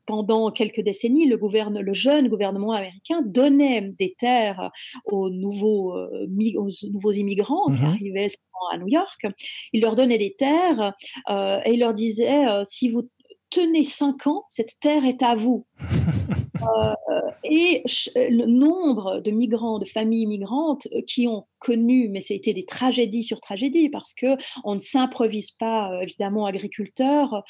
[0.06, 1.38] pendant quelques décennies, le,
[1.80, 4.70] le, jeune gouvernement américain donnait des terres
[5.04, 8.26] aux nouveaux, aux nouveaux immigrants qui mmh arrivaient
[8.72, 9.26] à New York.
[9.72, 10.94] Il leur donnait des terres
[11.28, 13.08] et il leur disait si vous
[13.50, 15.66] tenez cinq ans, cette terre est à vous.
[17.30, 17.82] Euh, et
[18.16, 23.22] le nombre de migrants, de familles migrantes euh, qui ont connu, mais c'était des tragédies
[23.22, 27.42] sur tragédies parce que on ne s'improvise pas euh, évidemment agriculteur,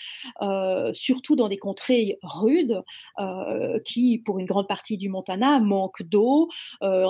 [0.93, 2.83] surtout dans des contrées rudes
[3.85, 6.49] qui, pour une grande partie du Montana, manquent d'eau,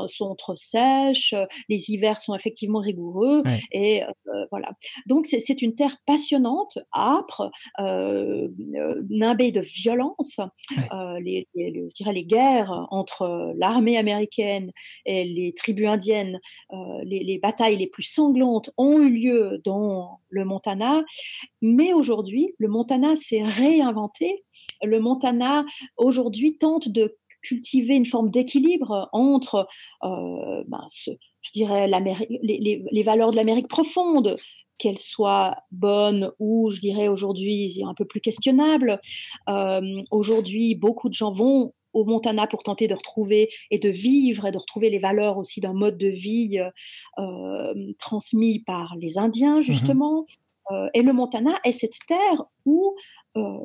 [0.07, 1.35] sont trop sèches,
[1.69, 3.43] les hivers sont effectivement rigoureux
[3.73, 4.03] et
[4.51, 4.71] voilà.
[5.07, 10.41] Donc c'est une terre passionnante, âpre, nimbée de violence.
[11.21, 12.60] les, je dirais, les guerres
[12.91, 14.73] entre l'armée américaine
[15.07, 16.41] et les tribus indiennes,
[16.73, 21.03] euh, les, batailles les plus sanglantes ont eu lieu dans le Montana.
[21.63, 24.45] Mais aujourd'hui, le Montana s'est réinventé.
[24.83, 25.65] Le Montana,
[25.97, 29.67] aujourd'hui, tente de cultiver une forme d'équilibre entre,
[30.03, 34.37] ben, je dirais, les valeurs de l'Amérique profonde,
[34.81, 38.99] qu'elles soient bonnes ou, je dirais, aujourd'hui un peu plus questionnables.
[40.11, 44.51] aujourd'hui, beaucoup de gens vont au Montana pour tenter de retrouver et de vivre et
[44.51, 46.61] de retrouver les valeurs aussi d'un mode de vie
[47.19, 50.25] euh, transmis par les Indiens, mmh justement.
[50.71, 52.95] Euh, et le Montana est cette terre où,
[53.37, 53.59] euh,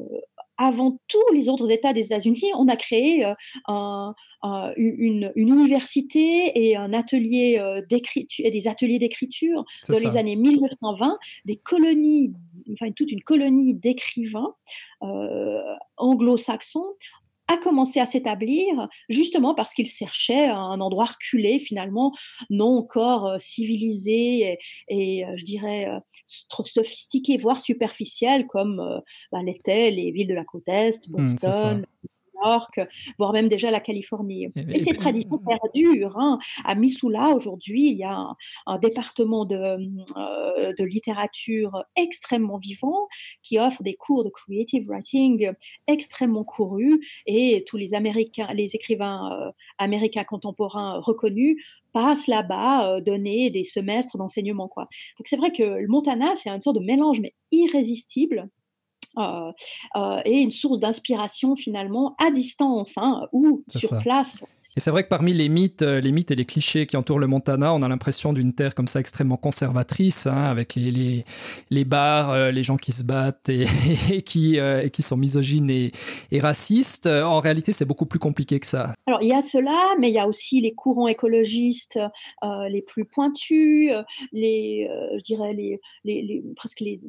[0.57, 3.26] avant tous les autres États des États-Unis, on a créé
[3.67, 12.32] une, université et un atelier d'écriture, des ateliers d'écriture dans les années 1920, des colonies,
[12.71, 14.55] enfin toute une colonie d'écrivains
[15.97, 16.95] anglo-saxons
[17.48, 22.12] a commencé à s'établir justement parce qu'il cherchait un endroit reculé finalement,
[22.50, 26.00] non encore euh, civilisé et, euh, je dirais euh,
[26.50, 31.86] trop sophistiqué, voire superficiel comme bah, l'étaient les villes de la côte Est, mmh, Boston,
[32.43, 32.79] York,
[33.17, 34.47] voire même déjà la Californie.
[34.69, 36.17] Et, ces traditions perdurent.
[36.17, 36.39] Hein.
[36.63, 43.07] À Missoula, aujourd'hui, il y a un, département de, euh, de, littérature extrêmement vivant
[43.41, 45.51] qui offre des cours de creative writing
[45.88, 51.57] extrêmement courus et tous les Américains, les écrivains euh, américains contemporains reconnus
[51.93, 54.67] passent là-bas euh, donner des semestres d'enseignement.
[54.67, 54.83] Quoi.
[55.17, 58.49] Donc c'est vrai que le Montana, c'est une sorte de mélange mais irrésistible
[59.18, 64.41] et une source d'inspiration finalement à distance hein, ou sur place.
[64.78, 67.20] Et c'est vrai que parmi les mythes, euh, les mythes et les clichés qui entourent
[67.20, 71.24] le Montana, on a l'impression d'une terre comme ça extrêmement conservatrice, hein, avec les, les,
[71.70, 73.66] les bars, les gens qui se battent et,
[74.26, 74.59] qui,
[74.91, 75.93] qui sont misogynes et,
[76.32, 77.07] et racistes.
[77.07, 78.91] En réalité, c'est beaucoup plus compliqué que ça.
[79.07, 81.97] Alors, il y a cela, mais il y a aussi les courants écologistes
[82.70, 83.91] les plus pointus,
[84.34, 86.99] les, je dirais, les, les presque les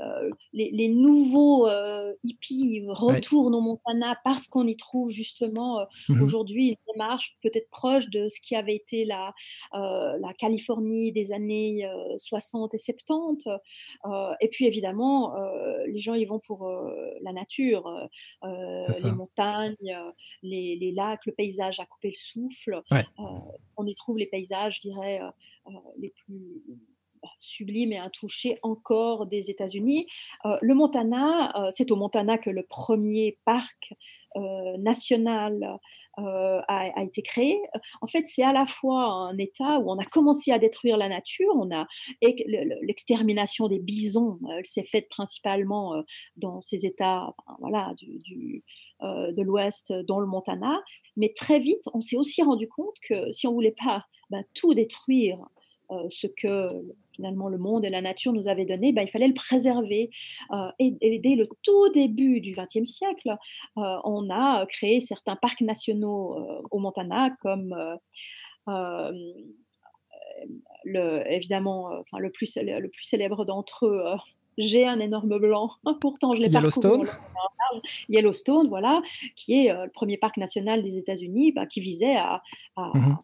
[0.00, 6.20] euh, les, nouveaux euh, hippies retournent au Montana parce qu'on y trouve justement euh, mmh
[6.20, 9.32] aujourd'hui une démarche peut-être proche de ce qui avait été la,
[9.72, 11.88] la Californie des années
[12.18, 13.48] 60 et 70.
[14.40, 15.34] et puis évidemment,
[15.86, 16.70] les gens y vont pour
[17.22, 17.90] la nature,
[18.42, 19.76] les montagnes,
[20.42, 22.82] les, lacs, le paysage à couper le souffle.
[23.76, 25.20] on y trouve les paysages, je dirais,
[25.96, 26.62] les plus
[27.40, 30.06] sublime et intouché encore des États-Unis.
[30.44, 33.94] Euh, le Montana, euh, c'est au Montana que le premier parc
[34.36, 35.78] euh, national
[36.16, 37.58] a, été créé.
[38.02, 41.08] En fait, c'est à la fois un État où on a commencé à détruire la
[41.08, 41.86] nature, on a
[42.82, 45.94] l'extermination des bisons, elle s'est faite principalement
[46.36, 48.62] dans ces États, voilà, du,
[49.00, 50.82] de l'Ouest, dont le Montana.
[51.16, 54.74] Mais très vite, on s'est aussi rendu compte que si on voulait pas bah, tout
[54.74, 55.38] détruire,
[56.10, 56.68] ce que
[57.20, 60.10] finalement le monde et la nature nous avaient donné, ben, il fallait le préserver.
[60.52, 63.36] Euh, et, dès le tout début du XXe siècle,
[63.76, 67.76] euh, on a créé certains parcs nationaux euh, au Montana, comme
[70.84, 74.02] le, évidemment enfin, le, plus, le plus célèbre d'entre eux.
[74.56, 77.06] j'ai un énorme blanc, pourtant je l'ai Yellowstone.
[78.08, 79.02] Yellowstone, voilà,
[79.36, 82.42] qui est le premier parc national des États-Unis, ben, qui visait à,
[82.76, 83.14] mmh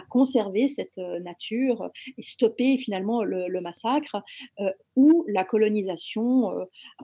[0.00, 4.16] à conserver cette euh, nature et stopper finalement le, massacre
[4.60, 6.50] euh, ou la colonisation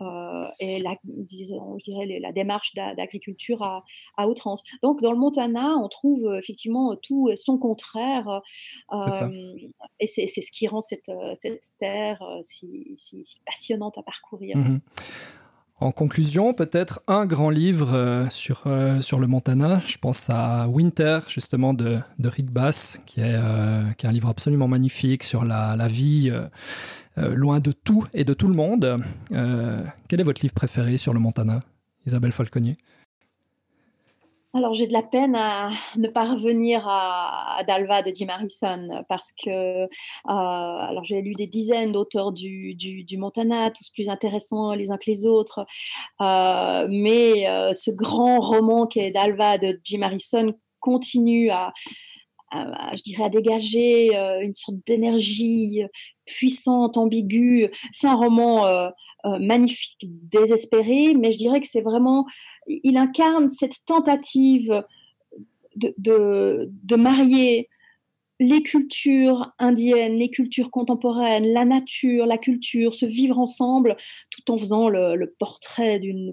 [0.01, 3.85] euh, et la, disons, je dirais la démarche d'agriculture à,
[4.17, 4.63] à, outrance.
[4.83, 8.41] Donc dans le Montana, on trouve effectivement tout son contraire
[10.01, 14.57] et c'est ce qui rend cette, cette terre si, si, passionnante à parcourir.
[14.57, 14.81] Mmh
[15.79, 19.81] en conclusion, peut-être un grand livre euh, sur, euh, sur le Montana.
[19.87, 24.29] Je pense à Winter, justement, de, Rick Bass, qui est, euh, qui est un livre
[24.29, 26.33] absolument magnifique sur la, la vie
[27.17, 29.01] loin de tout et de tout le monde.
[29.31, 31.61] quel est votre livre préféré sur le Montana,
[32.07, 32.75] Isabelle Falconier?
[34.57, 39.33] Alors j'ai de la peine à ne pas revenir à, Dalva de Jim Harrison parce
[39.33, 39.89] que euh,
[40.25, 45.27] alors j'ai lu des dizaines d'auteurs du, Montana, tous plus intéressants les uns que les
[45.27, 45.67] autres,
[46.21, 51.73] euh, mais euh, ce grand roman qui est Dalva de Jim Harrison continue à,
[52.53, 55.83] je dirais, à dégager une sorte d'énergie
[56.25, 57.71] puissante, ambiguë.
[57.93, 58.91] C'est un roman
[59.41, 62.27] magnifique, désespéré, mais je dirais que c'est vraiment
[62.67, 64.85] il incarne cette tentative
[65.77, 67.69] de, de, marier
[68.41, 73.97] les cultures indiennes, les cultures contemporaines, la nature, la culture, se vivre ensemble,
[74.31, 76.33] tout en faisant le, portrait d'une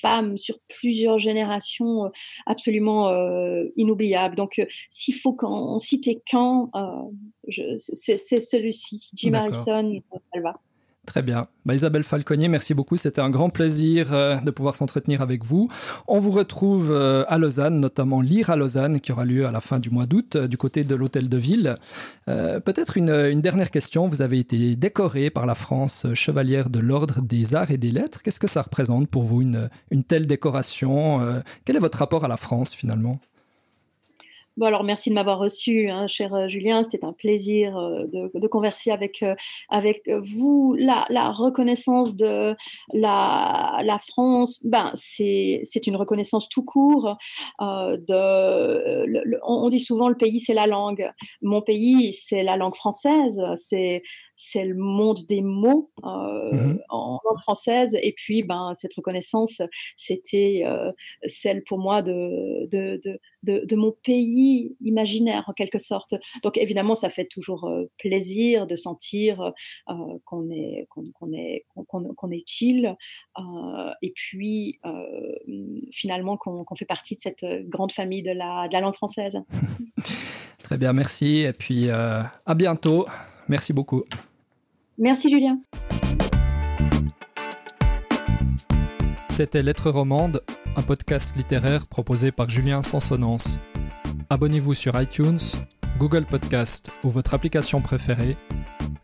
[0.00, 2.08] femme sur plusieurs générations euh,
[2.46, 4.36] absolument euh, inoubliable.
[4.36, 6.70] Donc, euh, s'il faut en citer qu'un,
[7.76, 10.00] c'est celui-ci, Jim Harrison,
[10.34, 10.60] va.
[11.04, 11.46] Très bien.
[11.66, 12.96] Bah, Isabelle Falconier, merci beaucoup.
[12.96, 15.68] C'était un grand plaisir euh, de pouvoir s'entretenir avec vous.
[16.06, 19.58] On vous retrouve euh, à Lausanne, notamment Lire à Lausanne, qui aura lieu à la
[19.58, 21.76] fin du mois d'août, euh, du côté de l'Hôtel de Ville.
[22.26, 24.06] Peut-être une, dernière question.
[24.06, 28.22] Vous avez été décorée par la France chevalière de l'Ordre des Arts et des Lettres.
[28.22, 31.20] Qu'est-ce que ça représente pour vous, une telle décoration
[31.64, 33.20] Quel est votre rapport à la France, finalement?
[34.58, 36.82] Bon, alors merci de m'avoir reçu, hein, cher euh, Julien.
[36.82, 39.34] C'était un plaisir euh, de, converser avec, euh,
[39.70, 40.76] avec vous.
[40.78, 42.54] La, reconnaissance de
[42.92, 47.16] la, la France, ben, c'est une reconnaissance tout court.
[47.60, 51.10] De, le, on, dit souvent le pays, c'est la langue.
[51.40, 53.40] Mon pays, c'est la langue française.
[53.56, 54.02] C'est
[54.44, 57.96] c'est le monde des mots euh, mmh en langue française.
[58.02, 59.62] Et puis, ben, cette reconnaissance,
[59.96, 60.90] c'était euh,
[61.26, 63.00] celle pour moi de de,
[63.42, 66.14] de, de, mon pays imaginaire, en quelque sorte.
[66.42, 72.30] Donc, évidemment, ça fait toujours euh, plaisir de sentir euh, qu'on est, qu'on est, qu'on
[72.30, 72.96] est utile.
[74.02, 74.80] et puis,
[75.92, 79.38] finalement, qu'on fait partie de cette grande famille de la, de la langue française.
[80.58, 81.40] Très bien, merci.
[81.40, 83.06] Et puis, à bientôt.
[83.48, 84.04] Merci beaucoup.
[85.02, 85.58] Merci Julien.
[89.28, 90.44] C'était Lettres Romande,
[90.76, 93.58] un podcast littéraire proposé par Julien Sansonance.
[94.30, 95.40] Abonnez-vous sur iTunes,
[95.98, 98.36] Google Podcast ou votre application préférée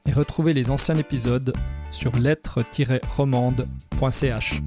[0.07, 1.53] et retrouvez les anciens épisodes
[1.91, 4.63] sur lettres-romande.ch.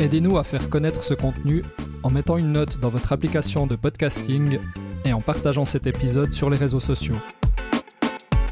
[0.00, 1.62] Aidez-nous à faire connaître ce contenu
[2.02, 4.58] en mettant une note dans votre application de podcasting
[5.04, 7.14] et en partageant cet épisode sur les réseaux sociaux.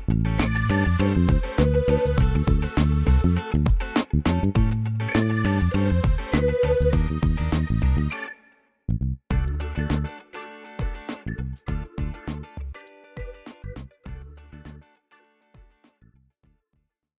[0.08, 1.57] Thank you.